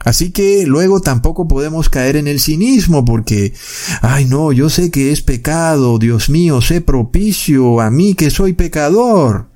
[0.03, 3.53] Así que luego tampoco podemos caer en el cinismo porque,
[4.01, 8.53] ay no, yo sé que es pecado, Dios mío, sé propicio a mí que soy
[8.53, 9.47] pecador.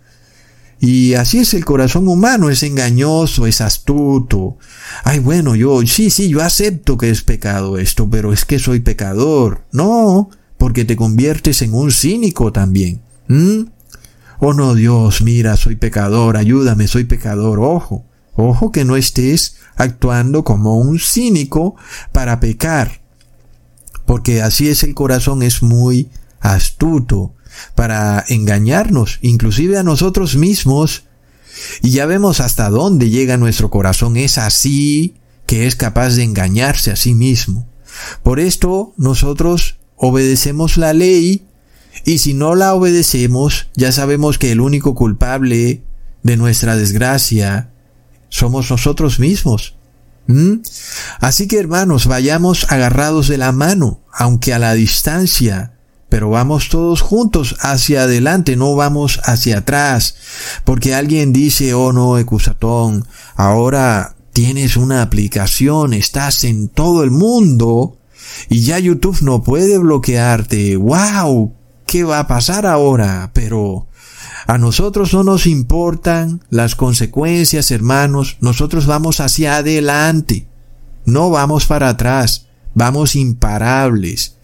[0.80, 4.58] Y así es el corazón humano, es engañoso, es astuto.
[5.03, 8.80] Ay, bueno, yo, sí, sí, yo acepto que es pecado esto, pero es que soy
[8.80, 9.63] pecador.
[9.71, 13.02] No, porque te conviertes en un cínico también.
[13.28, 13.63] ¿Mm?
[14.39, 17.60] Oh no, Dios, mira, soy pecador, ayúdame, soy pecador.
[17.60, 21.76] Ojo, ojo que no estés actuando como un cínico
[22.12, 23.02] para pecar.
[24.06, 27.34] Porque así es el corazón, es muy astuto
[27.76, 31.04] para engañarnos, inclusive a nosotros mismos.
[31.82, 34.17] Y ya vemos hasta dónde llega nuestro corazón.
[34.17, 35.15] Es así
[35.48, 37.67] que es capaz de engañarse a sí mismo.
[38.22, 41.45] Por esto nosotros obedecemos la ley
[42.05, 45.83] y si no la obedecemos, ya sabemos que el único culpable
[46.23, 47.71] de nuestra desgracia
[48.29, 49.75] somos nosotros mismos.
[51.19, 55.73] Así que hermanos, vayamos agarrados de la mano, aunque a la distancia,
[56.10, 60.15] pero vamos todos juntos hacia adelante, no vamos hacia atrás,
[60.65, 63.05] porque alguien dice, oh no, Ecusatón,
[63.36, 67.96] ahora tienes una aplicación, estás en todo el mundo,
[68.50, 70.76] y ya YouTube no puede bloquearte.
[70.78, 71.54] ¡Wow!
[71.86, 73.32] ¿Qué va a pasar ahora?
[73.34, 73.88] Pero
[74.46, 78.38] a nosotros no nos importan las consecuencias, hermanos.
[78.40, 80.48] Nosotros vamos hacia adelante.
[81.06, 82.48] No vamos para atrás.
[82.74, 84.36] Vamos imparables.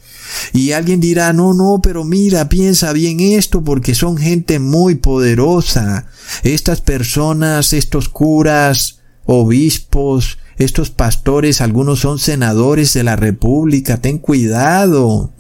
[0.54, 6.08] Y alguien dirá, no, no, pero mira, piensa bien esto porque son gente muy poderosa.
[6.44, 13.97] Estas personas, estos curas, obispos, estos pastores, algunos son senadores de la República.
[13.97, 15.33] Ten cuidado.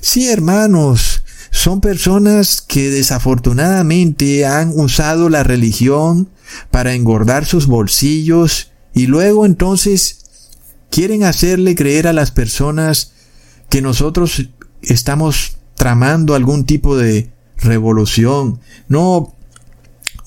[0.00, 6.30] Sí, hermanos, son personas que desafortunadamente han usado la religión
[6.70, 10.18] para engordar sus bolsillos y luego entonces
[10.90, 13.12] quieren hacerle creer a las personas
[13.68, 14.50] que nosotros
[14.82, 18.60] estamos tramando algún tipo de revolución.
[18.88, 19.34] No,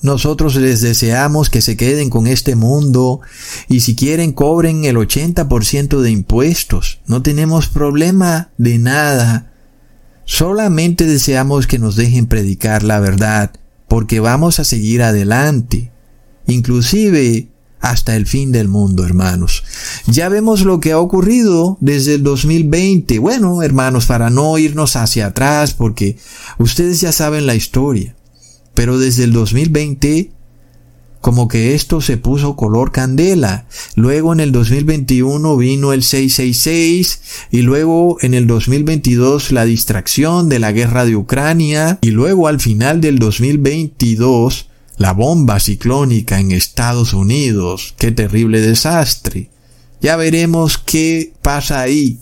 [0.04, 3.22] nosotros les deseamos que se queden con este mundo
[3.70, 7.00] y si quieren cobren el 80% de impuestos.
[7.06, 9.54] No tenemos problema de nada.
[10.26, 13.52] Solamente deseamos que nos dejen predicar la verdad,
[13.88, 15.90] porque vamos a seguir adelante.
[16.46, 17.48] Inclusive
[17.80, 19.64] hasta el fin del mundo, hermanos.
[20.06, 23.18] Ya vemos lo que ha ocurrido desde el 2020.
[23.20, 26.18] Bueno, hermanos, para no irnos hacia atrás, porque
[26.58, 28.14] ustedes ya saben la historia.
[28.74, 30.30] Pero desde el 2020,
[31.24, 33.66] como que esto se puso color candela.
[33.94, 37.20] Luego en el 2021 vino el 666
[37.50, 42.60] y luego en el 2022 la distracción de la guerra de Ucrania y luego al
[42.60, 44.68] final del 2022
[44.98, 47.94] la bomba ciclónica en Estados Unidos.
[47.98, 49.48] Qué terrible desastre.
[50.02, 52.18] Ya veremos qué pasa ahí.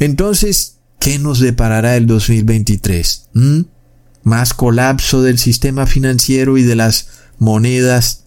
[0.00, 3.28] Entonces, ¿qué nos deparará el 2023?
[3.34, 3.60] ¿Mm?
[4.26, 8.24] Más colapso del sistema financiero y de las monedas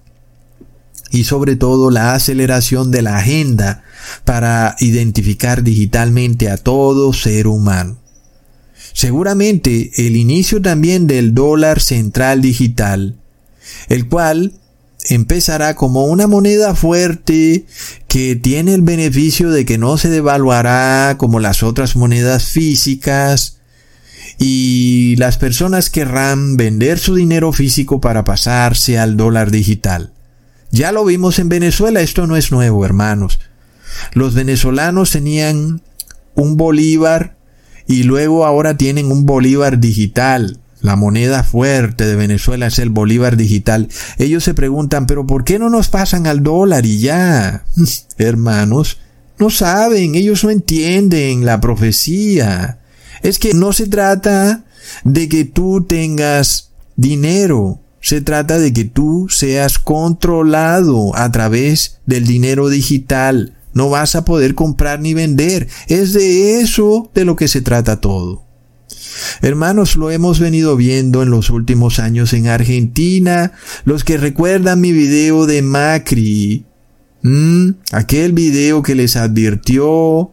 [1.11, 3.83] y sobre todo la aceleración de la agenda
[4.23, 7.97] para identificar digitalmente a todo ser humano.
[8.93, 13.17] Seguramente el inicio también del dólar central digital
[13.89, 14.53] el cual
[15.09, 17.65] empezará como una moneda fuerte
[18.07, 23.58] que tiene el beneficio de que no se devaluará como las otras monedas físicas
[24.39, 30.13] y las personas querrán vender su dinero físico para pasarse al dólar digital.
[30.71, 33.39] Ya lo vimos en Venezuela, esto no es nuevo, hermanos.
[34.13, 35.81] Los venezolanos tenían
[36.35, 37.35] un bolívar
[37.85, 40.59] y luego ahora tienen un bolívar digital.
[40.81, 43.89] La moneda fuerte de Venezuela es el bolívar digital.
[44.17, 47.65] Ellos se preguntan, pero ¿por qué no nos pasan al dólar y ya?
[48.17, 48.99] Hermanos,
[49.37, 52.79] no saben, ellos no entienden la profecía.
[53.21, 54.65] Es que no se trata
[55.03, 62.25] de que tú tengas dinero, se trata de que tú seas controlado a través del
[62.25, 63.55] dinero digital.
[63.73, 65.67] No vas a poder comprar ni vender.
[65.87, 68.43] Es de eso de lo que se trata todo.
[69.41, 73.51] Hermanos, lo hemos venido viendo en los últimos años en Argentina.
[73.85, 76.65] Los que recuerdan mi video de Macri,
[77.91, 80.31] aquel video que les advirtió.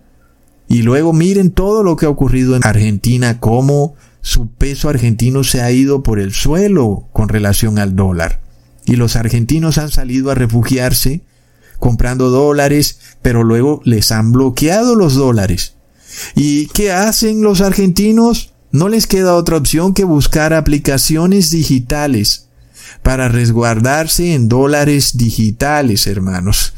[0.69, 5.63] Y luego miren todo lo que ha ocurrido en Argentina, cómo su peso argentino se
[5.63, 8.41] ha ido por el suelo con relación al dólar.
[8.85, 11.23] Y los argentinos han salido a refugiarse
[11.79, 15.75] comprando dólares, pero luego les han bloqueado los dólares.
[16.35, 18.53] ¿Y qué hacen los argentinos?
[18.73, 22.49] No les queda otra opción que buscar aplicaciones digitales
[23.03, 26.73] para resguardarse en dólares digitales, hermanos.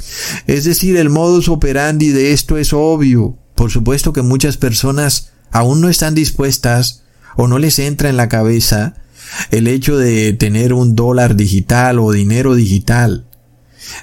[0.47, 3.39] Es decir, el modus operandi de esto es obvio.
[3.59, 7.03] Por supuesto que muchas personas aún no están dispuestas
[7.37, 8.95] o no les entra en la cabeza
[9.51, 13.27] el hecho de tener un dólar digital o dinero digital.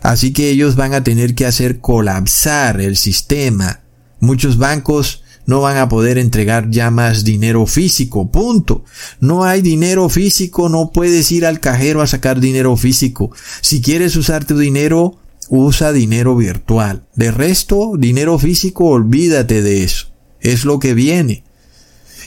[0.02, 3.80] Así que ellos van a tener que hacer colapsar el sistema.
[4.20, 8.84] Muchos bancos no van a poder entregar ya más dinero físico, punto.
[9.22, 13.32] No hay dinero físico, no puedes ir al cajero a sacar dinero físico.
[13.62, 15.18] Si quieres usar tu dinero,
[15.50, 17.06] usa dinero virtual.
[17.16, 20.08] De resto, dinero físico, olvídate de eso.
[20.40, 21.44] Es lo que viene.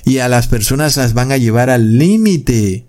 [0.05, 2.87] Y a las personas las van a llevar al límite.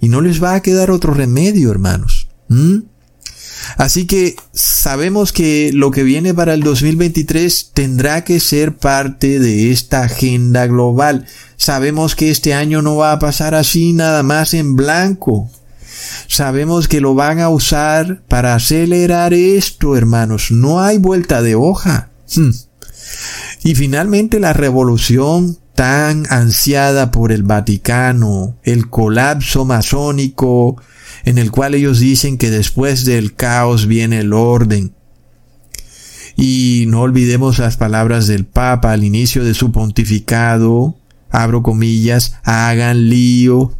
[0.00, 2.28] Y no les va a quedar otro remedio, hermanos.
[2.48, 2.78] ¿Mm?
[3.76, 9.70] Así que sabemos que lo que viene para el 2023 tendrá que ser parte de
[9.70, 11.26] esta agenda global.
[11.56, 15.50] Sabemos que este año no va a pasar así nada más en blanco.
[16.28, 20.50] Sabemos que lo van a usar para acelerar esto, hermanos.
[20.50, 22.10] No hay vuelta de hoja.
[22.34, 22.50] Hmm.
[23.64, 30.80] Y finalmente la revolución tan ansiada por el Vaticano, el colapso masónico,
[31.24, 34.94] en el cual ellos dicen que después del caos viene el orden.
[36.36, 40.96] Y no olvidemos las palabras del Papa al inicio de su pontificado,
[41.30, 43.72] abro comillas, hagan lío.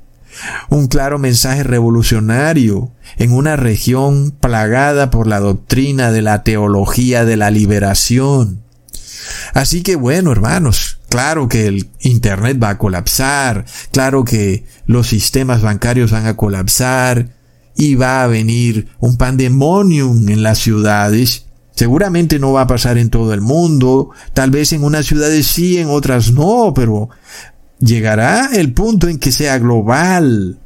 [0.69, 7.37] Un claro mensaje revolucionario en una región plagada por la doctrina de la teología de
[7.37, 8.63] la liberación.
[9.55, 15.63] Así que bueno, hermanos, claro que el Internet va a colapsar, claro que los sistemas
[15.63, 17.29] bancarios van a colapsar
[17.77, 21.47] y va a venir un pandemonium en las ciudades.
[21.75, 25.79] Seguramente no va a pasar en todo el mundo, tal vez en unas ciudades sí,
[25.79, 27.09] en otras no, pero
[27.83, 30.59] llegará el punto en que sea global,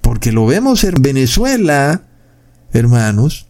[0.00, 2.04] porque lo vemos en Venezuela,
[2.72, 3.48] hermanos,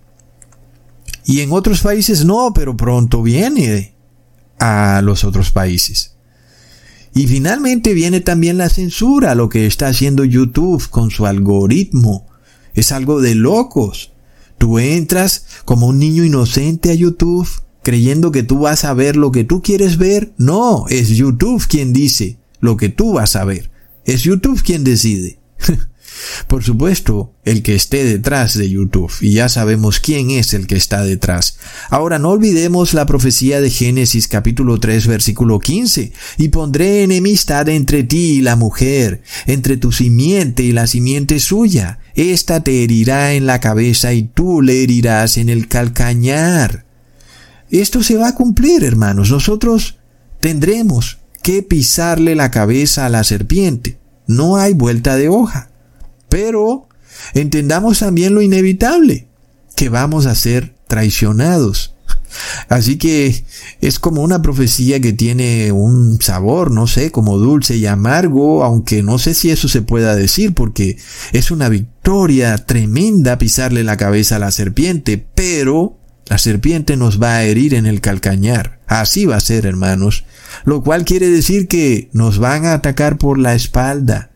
[1.24, 3.94] y en otros países no, pero pronto viene
[4.58, 6.16] a los otros países.
[7.14, 12.28] Y finalmente viene también la censura, lo que está haciendo YouTube con su algoritmo
[12.72, 14.12] Es algo de locos.
[14.58, 17.48] Tú entras como un niño inocente a YouTube
[17.82, 20.32] creyendo que tú vas a ver lo que tú quieres ver.
[20.36, 23.70] No, es YouTube quien dice lo que tú vas a ver.
[24.04, 25.38] Es YouTube quien decide.
[26.48, 30.76] Por supuesto, el que esté detrás de YouTube, y ya sabemos quién es el que
[30.76, 31.58] está detrás.
[31.88, 38.02] Ahora no olvidemos la profecía de Génesis capítulo 3 versículo 15, y pondré enemistad entre
[38.02, 42.00] ti y la mujer, entre tu simiente y la simiente suya.
[42.14, 46.84] Esta te herirá en la cabeza y tú le herirás en el calcañar.
[47.70, 49.30] Esto se va a cumplir, hermanos.
[49.30, 49.98] Nosotros
[50.40, 53.99] tendremos que pisarle la cabeza a la serpiente.
[54.26, 55.70] No hay vuelta de hoja.
[56.28, 56.88] Pero
[57.34, 59.28] entendamos también lo inevitable,
[59.76, 61.95] que vamos a ser traicionados.
[62.68, 63.45] Así que
[63.80, 69.03] es como una profecía que tiene un sabor, no sé, como dulce y amargo, aunque
[69.03, 70.97] no sé si eso se pueda decir porque
[71.32, 75.97] es una victoria tremenda pisarle la cabeza a la serpiente, pero
[76.28, 78.79] la serpiente nos va a herir en el calcañar.
[78.91, 80.24] Así va a ser, hermanos.
[80.64, 84.32] Lo cual quiere decir que nos van a atacar por la espalda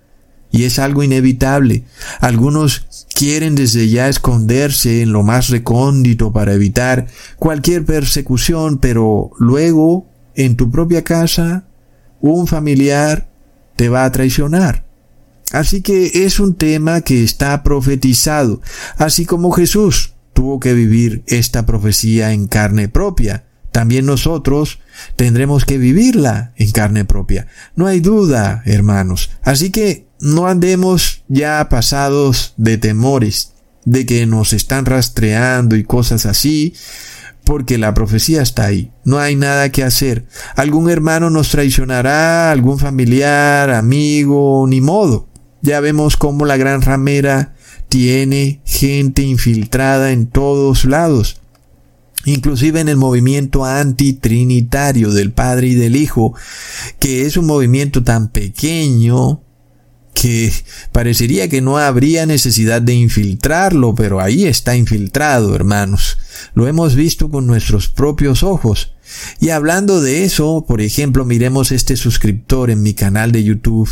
[0.52, 1.82] y es algo inevitable.
[2.20, 10.06] Algunos quieren desde ya esconderse en lo más recóndito para evitar cualquier persecución, pero luego
[10.36, 11.66] en tu propia casa
[12.20, 13.28] un familiar
[13.74, 14.86] te va a traicionar.
[15.50, 18.60] Así que es un tema que está profetizado,
[18.98, 23.43] así como Jesús tuvo que vivir esta profecía en carne propia
[23.74, 24.78] también nosotros
[25.16, 27.48] tendremos que vivirla en carne propia.
[27.74, 29.32] No hay duda, hermanos.
[29.42, 33.54] Así que no andemos ya pasados de temores,
[33.84, 36.74] de que nos están rastreando y cosas así,
[37.42, 38.92] porque la profecía está ahí.
[39.02, 40.24] No hay nada que hacer.
[40.54, 45.26] Algún hermano nos traicionará, algún familiar, amigo, ni modo.
[45.62, 47.56] Ya vemos cómo la gran ramera
[47.88, 51.40] tiene gente infiltrada en todos lados
[52.24, 56.34] inclusive en el movimiento antitrinitario del Padre y del Hijo,
[56.98, 59.42] que es un movimiento tan pequeño
[60.14, 60.52] que
[60.92, 66.18] parecería que no habría necesidad de infiltrarlo, pero ahí está infiltrado, hermanos.
[66.54, 68.94] Lo hemos visto con nuestros propios ojos.
[69.40, 73.90] Y hablando de eso, por ejemplo, miremos este suscriptor en mi canal de YouTube,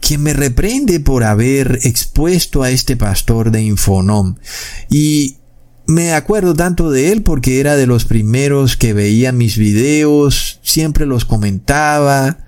[0.00, 4.36] quien me reprende por haber expuesto a este pastor de Infonom.
[4.90, 5.36] Y
[5.88, 11.06] me acuerdo tanto de él porque era de los primeros que veía mis videos, siempre
[11.06, 12.46] los comentaba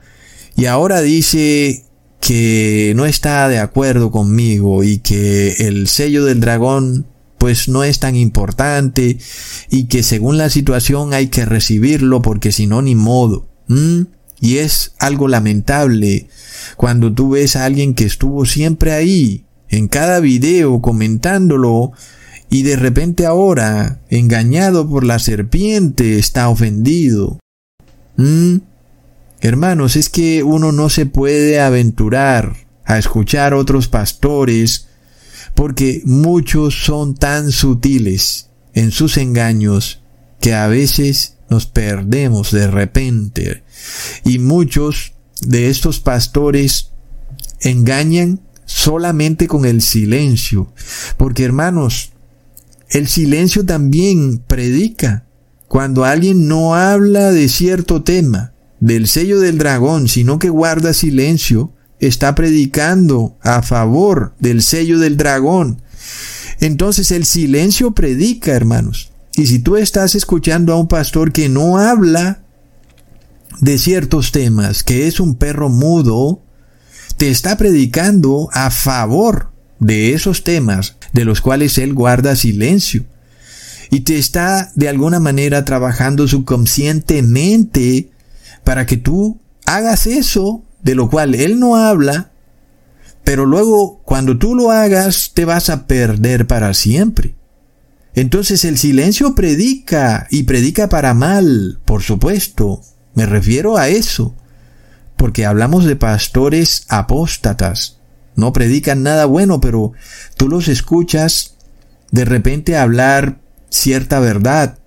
[0.57, 1.87] y ahora dice
[2.21, 7.07] que no está de acuerdo conmigo y que el sello del dragón
[7.39, 9.17] pues no es tan importante
[9.71, 13.49] y que según la situación hay que recibirlo porque si no ni modo.
[14.39, 16.29] Y es algo lamentable
[16.77, 21.93] cuando tú ves a alguien que estuvo siempre ahí, en cada video comentándolo,
[22.51, 27.39] y de repente ahora, engañado por la serpiente, está ofendido.
[28.17, 28.57] ¿Mm?
[29.41, 34.89] Hermanos, es que uno no se puede aventurar a escuchar otros pastores
[35.55, 40.03] porque muchos son tan sutiles en sus engaños
[40.41, 43.63] que a veces nos perdemos de repente.
[44.25, 46.91] Y muchos de estos pastores
[47.61, 50.73] engañan solamente con el silencio.
[51.17, 52.13] Porque hermanos,
[52.91, 55.27] el silencio también predica.
[55.69, 61.73] Cuando alguien no habla de cierto tema, del sello del dragón, sino que guarda silencio,
[62.01, 65.83] está predicando a favor del sello del dragón.
[66.59, 69.13] Entonces el silencio predica, hermanos.
[69.37, 72.43] Y si tú estás escuchando a un pastor que no habla
[73.61, 76.43] de ciertos temas, que es un perro mudo,
[77.17, 83.05] te está predicando a favor de esos temas de los cuales él guarda silencio.
[83.91, 88.11] Y te está de alguna manera trabajando subconscientemente
[88.63, 92.31] para que tú hagas eso de lo cual él no habla,
[93.25, 97.35] pero luego cuando tú lo hagas te vas a perder para siempre.
[98.15, 102.83] Entonces el silencio predica y predica para mal, por supuesto.
[103.15, 104.35] Me refiero a eso,
[105.17, 108.00] porque hablamos de pastores apóstatas,
[108.41, 109.93] no predican nada bueno, pero
[110.37, 111.55] tú los escuchas
[112.11, 114.79] de repente hablar cierta verdad,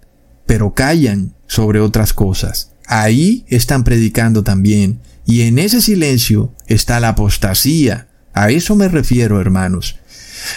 [0.45, 2.71] pero callan sobre otras cosas.
[2.85, 8.09] Ahí están predicando también, y en ese silencio está la apostasía.
[8.33, 9.97] A eso me refiero, hermanos.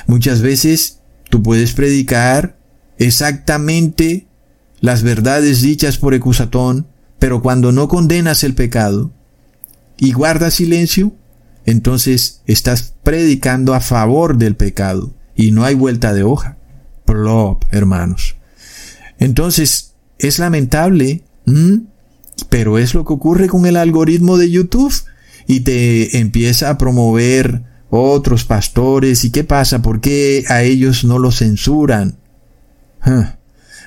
[0.06, 0.98] Muchas veces
[1.30, 2.58] tú puedes predicar
[2.98, 4.26] exactamente
[4.80, 6.88] las verdades dichas por Ecusatón,
[7.18, 9.12] pero cuando no condenas el pecado
[9.96, 11.14] y guardas silencio,
[11.66, 15.12] entonces estás predicando a favor del pecado.
[15.38, 16.56] y no hay vuelta de hoja.
[17.04, 18.36] Plop, hermanos.
[19.18, 21.24] Entonces, es lamentable,
[22.48, 24.94] pero es lo que ocurre con el algoritmo de YouTube
[25.46, 29.24] y te empieza a promover otros pastores.
[29.24, 29.82] ¿Y qué pasa?
[29.82, 32.16] ¿Por qué a ellos no los censuran?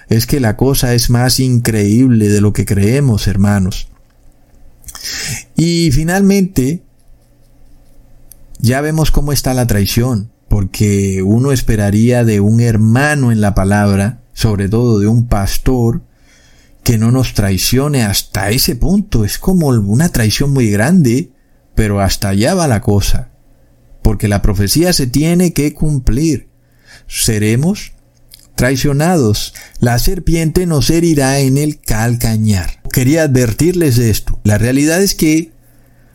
[0.07, 3.87] Es que la cosa es más increíble de lo que creemos, hermanos.
[5.55, 6.83] Y finalmente,
[8.59, 14.21] ya vemos cómo está la traición, porque uno esperaría de un hermano en la palabra,
[14.33, 16.03] sobre todo de un pastor,
[16.83, 19.23] que no nos traicione hasta ese punto.
[19.23, 21.31] Es como una traición muy grande,
[21.73, 23.29] pero hasta allá va la cosa.
[24.01, 26.49] Porque la profecía se tiene que cumplir.
[27.07, 27.93] Seremos
[28.55, 29.53] traicionados.
[29.79, 32.81] La serpiente nos herirá en el calcañar.
[32.91, 34.39] Quería advertirles de esto.
[34.43, 35.53] La realidad es que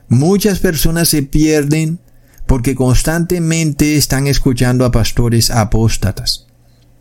[0.09, 2.01] muchas personas se pierden
[2.47, 6.47] porque constantemente están escuchando a pastores apóstatas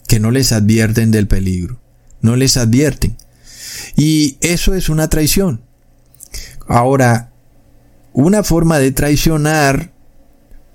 [0.07, 1.79] que no les advierten del peligro,
[2.21, 3.17] no les advierten.
[3.95, 5.61] Y eso es una traición.
[6.67, 7.31] Ahora,
[8.13, 9.91] una forma de traicionar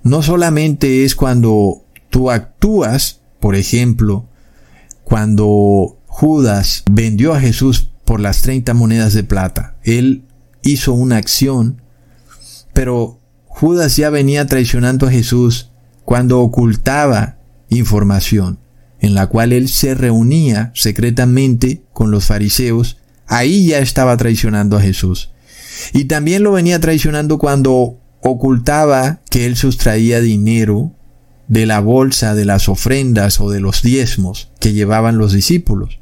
[0.02, 4.28] no solamente es cuando tú actúas, por ejemplo,
[5.04, 9.76] cuando Judas vendió a Jesús por las 30 monedas de plata.
[9.84, 10.24] Él
[10.62, 11.82] hizo una acción,
[12.72, 13.17] pero
[13.58, 15.72] Judas ya venía traicionando a Jesús
[16.04, 17.38] cuando ocultaba
[17.68, 18.60] información
[19.00, 22.98] en la cual él se reunía secretamente con los fariseos.
[23.26, 25.32] Ahí ya estaba traicionando a Jesús.
[25.92, 30.92] Y también lo venía traicionando cuando ocultaba que él sustraía dinero
[31.48, 35.98] de la bolsa de las ofrendas o de los diezmos que llevaban los discípulos.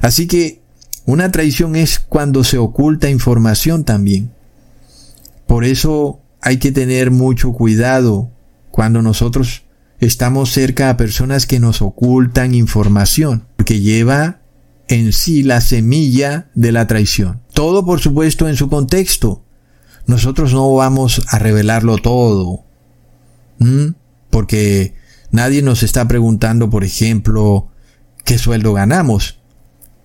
[0.00, 0.62] Así que
[1.04, 4.32] una traición es cuando se oculta información también.
[5.46, 8.30] Por eso hay que tener mucho cuidado
[8.70, 9.64] cuando nosotros
[9.98, 14.40] estamos cerca a personas que nos ocultan información, que lleva
[14.88, 17.40] en sí la semilla de la traición.
[17.52, 19.44] Todo, por supuesto, en su contexto.
[20.06, 22.66] Nosotros no vamos a revelarlo todo
[24.30, 24.94] porque
[25.30, 27.68] nadie nos está preguntando, por ejemplo,
[28.24, 29.38] qué sueldo ganamos.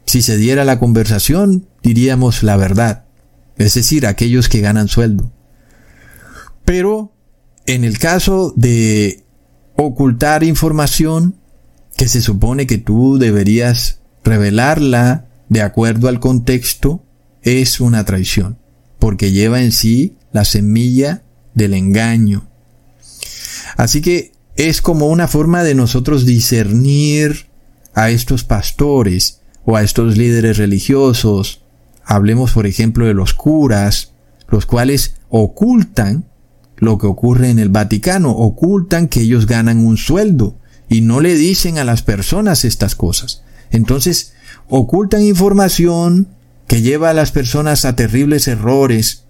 [0.05, 3.05] Si se diera la conversación, diríamos la verdad,
[3.57, 5.31] es decir, aquellos que ganan sueldo.
[6.71, 7.11] Pero
[7.65, 9.25] en el caso de
[9.75, 11.35] ocultar información
[11.97, 17.03] que se supone que tú deberías revelarla de acuerdo al contexto,
[17.41, 18.57] es una traición,
[18.99, 21.23] porque lleva en sí la semilla
[21.55, 22.47] del engaño.
[23.75, 27.47] Así que es como una forma de nosotros discernir
[27.93, 31.65] a estos pastores o a estos líderes religiosos.
[32.05, 34.13] Hablemos, por ejemplo, de los curas,
[34.47, 36.30] los cuales ocultan
[36.81, 40.57] lo que ocurre en el Vaticano, ocultan que ellos ganan un sueldo
[40.89, 43.43] y no le dicen a las personas estas cosas.
[43.69, 44.33] Entonces,
[44.67, 46.27] ocultan información
[46.67, 49.25] que lleva a las personas a terribles errores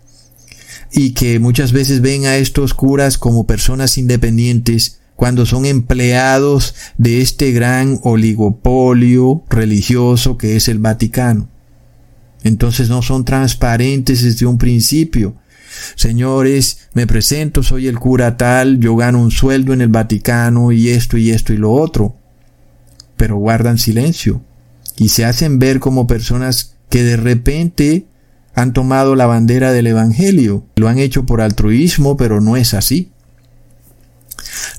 [0.94, 7.22] y que muchas veces ven a estos curas como personas independientes cuando son empleados de
[7.22, 11.50] este gran oligopolio religioso que es el Vaticano.
[12.44, 15.36] Entonces no son transparentes desde un principio.
[15.96, 20.90] Señores, me presento, soy el cura tal, yo gano un sueldo en el Vaticano y
[20.90, 22.16] esto y esto y lo otro.
[23.18, 24.42] Pero guardan silencio
[24.98, 28.06] y se hacen ver como personas que de repente
[28.54, 30.66] han tomado la bandera del Evangelio.
[30.76, 33.12] Lo han hecho por altruismo, pero no es así.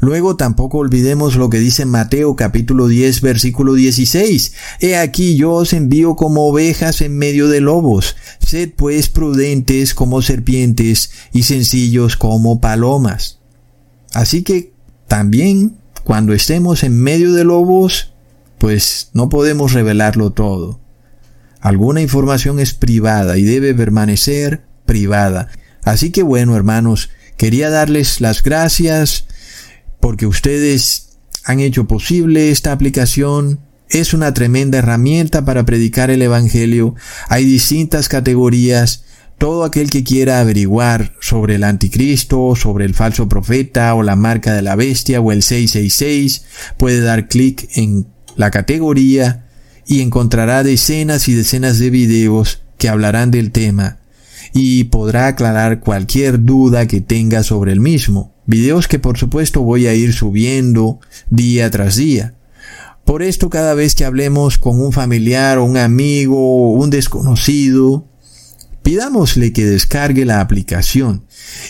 [0.01, 4.53] Luego tampoco olvidemos lo que dice Mateo capítulo 10 versículo 16.
[4.81, 8.17] He aquí yo os envío como ovejas en medio de lobos.
[8.41, 13.39] Sed pues prudentes como serpientes y sencillos como palomas.
[14.13, 14.73] Así que
[15.09, 18.13] también cuando estemos en medio de lobos,
[18.59, 20.81] pues no podemos revelarlo todo.
[21.61, 25.49] Alguna información es privada y debe permanecer privada.
[25.85, 29.27] Así que bueno, hermanos, quería darles las gracias
[30.03, 31.11] porque ustedes
[31.45, 33.61] han hecho posible esta aplicación.
[33.89, 36.97] Es una tremenda herramienta para predicar el Evangelio.
[37.29, 39.05] Hay distintas categorías.
[39.39, 44.55] Todo aquel que quiera averiguar sobre el anticristo, sobre el falso profeta o la marca
[44.55, 46.43] de la bestia o el 666
[46.79, 49.47] puede dar clic en la categoría
[49.87, 53.99] y encontrará decenas y decenas de videos que hablarán del tema
[54.53, 58.32] y podrá aclarar cualquier duda que tenga sobre el mismo.
[58.53, 61.01] Videos que por supuesto voy a ir subiendo
[61.31, 62.35] día tras día.
[63.07, 68.07] Por esto cada vez que hablemos con un familiar un amigo un desconocido,
[68.83, 71.25] pidámosle que descargue la aplicación.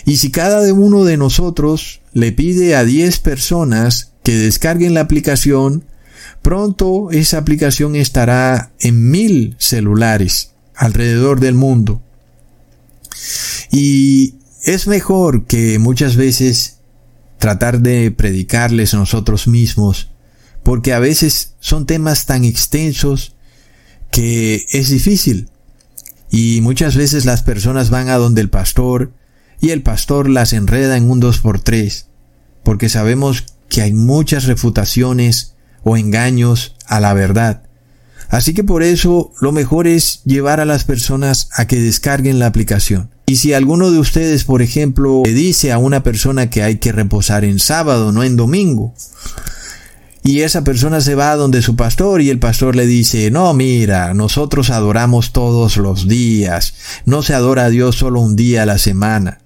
[0.05, 5.85] Y si cada uno de nosotros le pide a 10 personas que descarguen la aplicación,
[6.41, 12.01] pronto esa aplicación estará en mil celulares alrededor del mundo.
[13.71, 16.79] Y es mejor que muchas veces
[17.37, 20.11] tratar de predicarles nosotros mismos,
[20.63, 23.35] porque a veces son temas tan extensos
[24.11, 25.49] que es difícil.
[26.31, 29.11] Y muchas veces las personas van a donde el pastor
[29.59, 32.07] y el pastor las enreda en un dos por tres,
[32.63, 37.63] porque sabemos que hay muchas refutaciones o engaños a la verdad.
[38.29, 42.47] Así que por eso lo mejor es llevar a las personas a que descarguen la
[42.47, 43.12] aplicación.
[43.25, 46.91] Y si alguno de ustedes, por ejemplo, le dice a una persona que hay que
[46.91, 48.93] reposar en sábado, no en domingo,
[50.25, 53.53] y esa persona se va a donde su pastor y el pastor le dice, no,
[53.53, 58.65] mira, nosotros adoramos todos los días, no se adora a Dios solo un día a
[58.65, 59.39] la semana.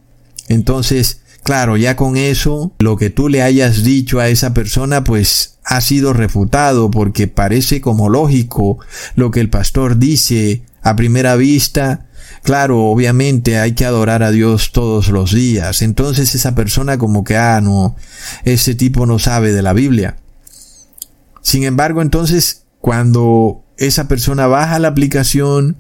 [0.48, 5.58] Entonces, claro, ya con eso, lo que tú le hayas dicho a esa persona, pues
[5.64, 8.78] ha sido refutado porque parece como lógico
[9.16, 12.07] lo que el pastor dice a primera vista.
[12.44, 15.82] Claro, obviamente hay que adorar a Dios todos los días.
[15.82, 17.96] Entonces esa persona como que, ah, no,
[18.44, 20.18] ese tipo no sabe de la Biblia.
[21.42, 25.78] Sin embargo, entonces, cuando esa persona baja la aplicación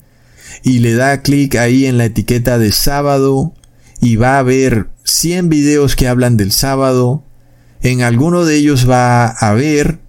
[0.64, 3.54] y le da clic ahí en la etiqueta de sábado
[4.00, 7.24] y va a ver 100 videos que hablan del sábado,
[7.82, 10.00] en alguno de ellos va a ver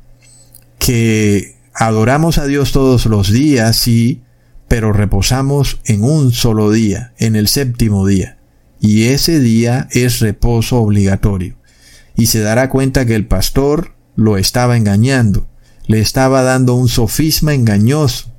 [0.79, 4.23] que adoramos a Dios todos los días, sí,
[4.69, 8.39] pero reposamos en un solo día, en el séptimo día.
[8.81, 11.57] Y ese día es reposo obligatorio.
[12.17, 15.49] Y se dará cuenta que el pastor lo estaba engañando,
[15.87, 18.31] le estaba dando un sofisma engañoso.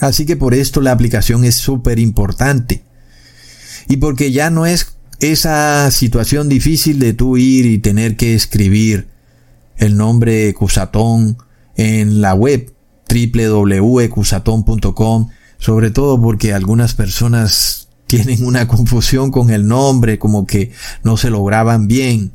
[0.00, 2.82] Así que por esto la aplicación es súper importante.
[3.88, 9.08] Y porque ya no es esa situación difícil de tú ir y tener que escribir
[9.76, 11.36] el nombre Cusatón
[11.76, 12.73] en la web
[13.08, 15.28] www.cusatón.com,
[15.58, 21.30] sobre todo porque algunas personas tienen una confusión con el nombre, como que no se
[21.30, 22.32] lograban bien.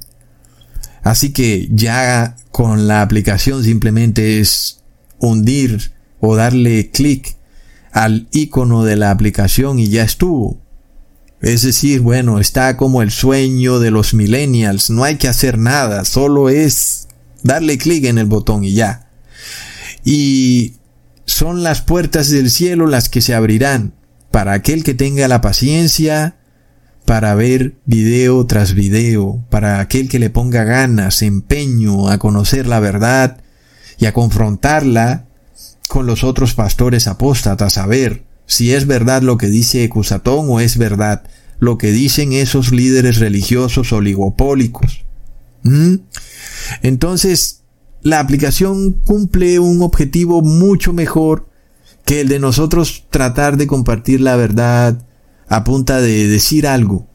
[1.04, 4.82] Así que ya con la aplicación simplemente es
[5.20, 7.36] hundir o darle clic
[7.92, 10.60] al icono de la aplicación y ya estuvo.
[11.42, 16.04] Es decir, bueno, está como el sueño de los millennials, no hay que hacer nada,
[16.04, 17.08] solo es
[17.44, 19.09] darle clic en el botón y ya.
[20.12, 20.74] Y
[21.26, 23.94] son las puertas del cielo las que se abrirán
[24.32, 26.38] para aquel que tenga la paciencia
[27.06, 32.80] para ver video tras video, para aquel que le ponga ganas, empeño a conocer la
[32.80, 33.38] verdad
[34.00, 35.28] y a confrontarla
[35.88, 40.60] con los otros pastores apóstatas, a ver si es verdad lo que dice Cusatón o
[40.60, 41.22] es verdad
[41.60, 45.06] lo que dicen esos líderes religiosos oligopólicos.
[45.62, 45.98] ¿Mm?
[46.82, 47.59] Entonces,
[48.02, 51.48] la aplicación cumple un objetivo mucho mejor
[52.06, 55.06] que el de nosotros tratar de compartir la verdad,
[55.48, 57.08] a punta de decir algo.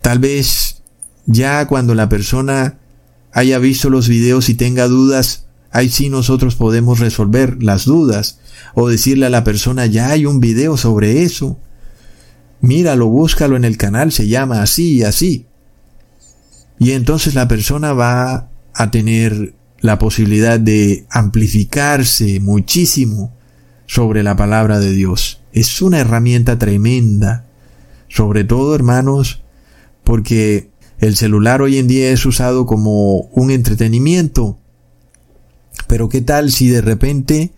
[0.00, 0.82] Tal vez
[1.26, 2.78] ya cuando la persona
[3.32, 8.40] haya visto los videos y tenga dudas, ahí sí nosotros podemos resolver las dudas
[8.74, 11.58] o decirle a la persona ya hay un video sobre eso.
[12.60, 15.46] Míralo, búscalo en el canal, se llama así y así.
[16.78, 23.32] Y entonces la persona va a tener la posibilidad de amplificarse muchísimo
[23.86, 25.40] sobre la palabra de Dios.
[25.52, 27.48] Es una herramienta tremenda
[28.08, 29.42] sobre todo, hermanos,
[30.02, 34.58] porque el celular hoy en día es usado como un entretenimiento.
[35.86, 37.52] Pero ¿qué tal si de repente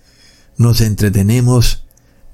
[0.56, 1.84] nos entretenemos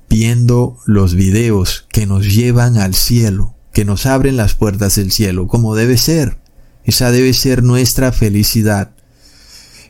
[0.09, 5.47] viendo los videos que nos llevan al cielo, que nos abren las puertas del cielo,
[5.47, 6.39] como debe ser?
[6.85, 8.93] Esa debe ser nuestra felicidad.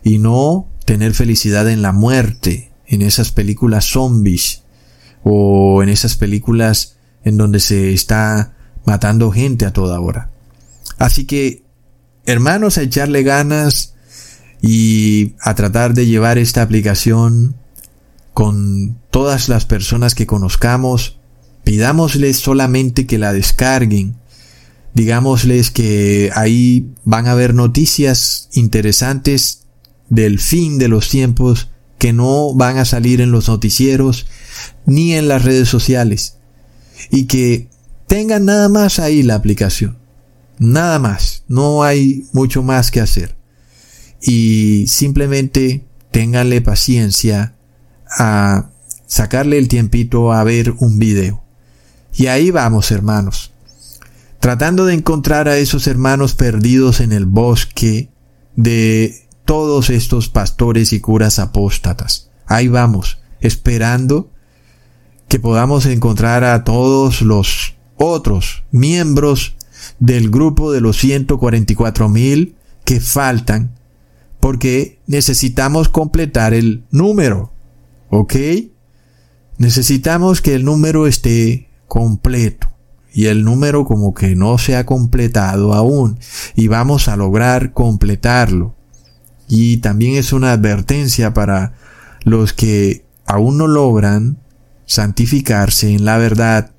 [0.06, 4.62] Y no tener felicidad en la muerte, en esas películas zombies,
[5.24, 6.94] o en esas películas
[7.24, 8.54] en donde se está
[8.84, 10.30] matando gente a toda hora.
[10.96, 11.64] Así que,
[12.24, 13.94] hermanos, a echarle ganas
[14.62, 17.56] y a tratar de llevar esta aplicación
[18.32, 21.18] con todas las personas que conozcamos,
[21.64, 24.14] pidámosles solamente que la descarguen,
[24.94, 29.65] digámosles que ahí van a haber noticias interesantes
[30.08, 34.26] del fin de los tiempos que no van a salir en los noticieros
[34.84, 36.36] ni en las redes sociales
[37.10, 37.68] y que
[38.06, 39.98] tengan nada más ahí la aplicación.
[40.58, 41.44] Nada más.
[41.48, 43.36] No hay mucho más que hacer.
[44.22, 47.54] Y simplemente ténganle paciencia
[48.08, 48.70] a
[49.06, 51.42] sacarle el tiempito a ver un video.
[52.14, 53.52] Y ahí vamos, hermanos,
[54.40, 58.08] tratando de encontrar a esos hermanos perdidos en el bosque
[58.54, 62.30] de todos estos pastores y curas apóstatas.
[62.46, 64.30] Ahí vamos, esperando
[65.28, 69.56] que podamos encontrar a todos los otros miembros
[69.98, 73.74] del grupo de los 144 mil que faltan
[74.40, 77.52] porque necesitamos completar el número.
[78.10, 78.34] ¿Ok?
[79.58, 82.68] Necesitamos que el número esté completo
[83.12, 86.18] y el número como que no se ha completado aún
[86.54, 88.75] y vamos a lograr completarlo.
[89.48, 91.74] Y también es una advertencia para
[92.24, 94.38] los que aún no logran
[94.86, 96.70] santificarse en la verdad,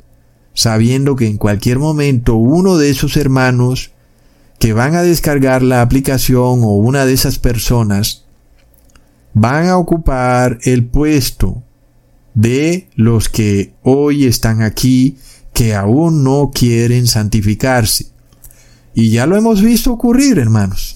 [0.53, 3.91] sabiendo que en cualquier momento uno de esos hermanos
[4.59, 8.25] que van a descargar la aplicación o una de esas personas
[9.33, 11.63] van a ocupar el puesto
[12.33, 15.17] de los que hoy están aquí
[15.53, 18.07] que aún no quieren santificarse.
[18.93, 20.86] Y ya lo hemos visto ocurrir, hermanos.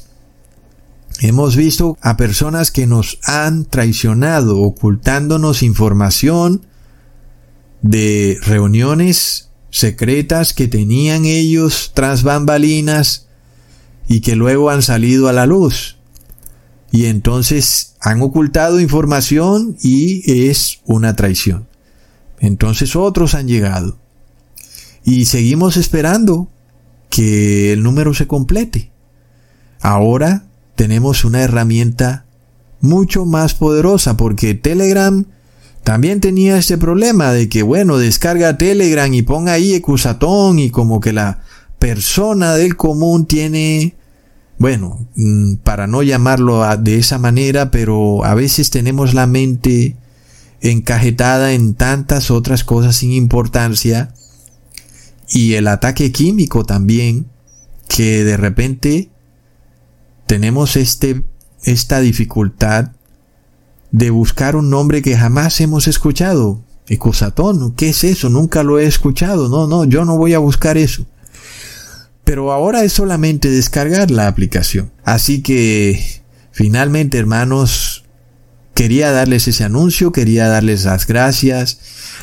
[1.23, 6.65] Hemos visto a personas que nos han traicionado ocultándonos información
[7.83, 13.27] de reuniones secretas que tenían ellos tras bambalinas
[14.07, 15.99] y que luego han salido a la luz.
[16.91, 21.67] Y entonces han ocultado información y es una traición.
[22.39, 23.99] Entonces otros han llegado.
[25.03, 26.49] Y seguimos esperando
[27.11, 28.89] que el número se complete.
[29.81, 32.25] Ahora tenemos una herramienta
[32.79, 35.25] mucho más poderosa porque Telegram
[35.83, 40.99] también tenía este problema de que, bueno, descarga Telegram y ponga ahí Ecusatón y como
[40.99, 41.41] que la
[41.79, 43.95] persona del común tiene,
[44.59, 49.95] bueno, mm, para no llamarlo de esa manera, pero a veces tenemos la mente
[50.61, 54.13] encajetada en tantas otras cosas sin importancia.
[55.27, 57.25] Y el ataque químico también,
[57.87, 59.09] que de repente
[60.31, 61.23] tenemos este,
[61.65, 62.91] esta dificultad
[63.91, 66.63] de buscar un nombre que jamás hemos escuchado.
[66.87, 68.29] Ecosatón, ¿qué es eso?
[68.29, 69.49] Nunca lo he escuchado.
[69.49, 71.05] No, no, yo no voy a buscar eso.
[72.23, 74.93] Pero ahora es solamente descargar la aplicación.
[75.03, 76.23] Así que,
[76.53, 78.05] finalmente, hermanos,
[78.73, 81.81] quería darles ese anuncio, quería darles las gracias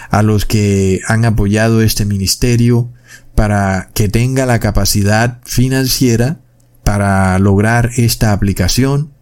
[0.09, 2.89] a los que han apoyado este ministerio
[3.35, 6.41] para que tenga la capacidad financiera
[6.89, 9.12] para lograr esta aplicación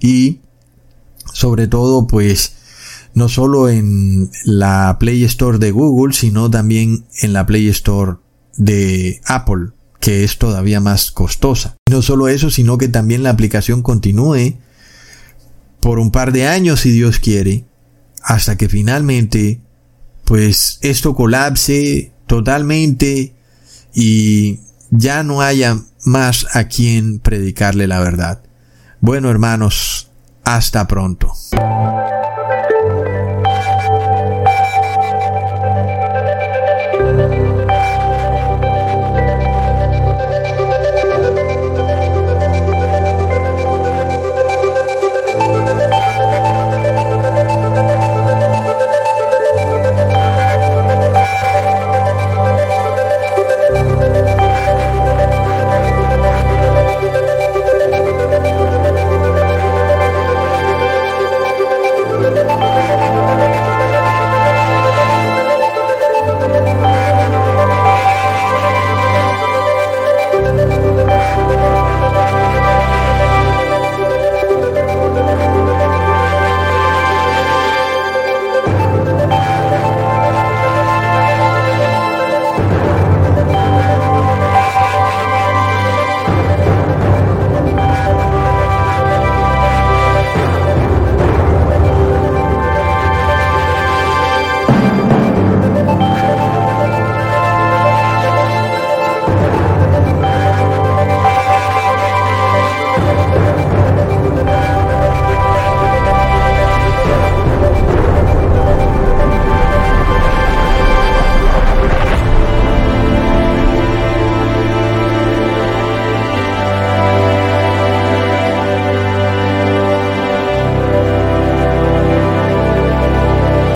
[0.00, 0.40] y
[1.32, 2.56] sobre todo pues
[3.14, 8.16] no solo en la Play Store de Google, sino también en la Play Store
[8.56, 9.68] de Apple,
[10.00, 11.76] que es todavía más costosa.
[11.88, 14.56] no solo eso, sino que también la aplicación continúe
[15.78, 17.66] por un par de años, si Dios quiere,
[18.20, 19.60] hasta que finalmente,
[20.24, 23.32] pues esto colapse totalmente
[23.94, 24.58] y
[24.90, 28.42] ya no haya más a quien predicarle la verdad.
[29.00, 30.10] Bueno, hermanos,
[30.44, 31.32] hasta pronto.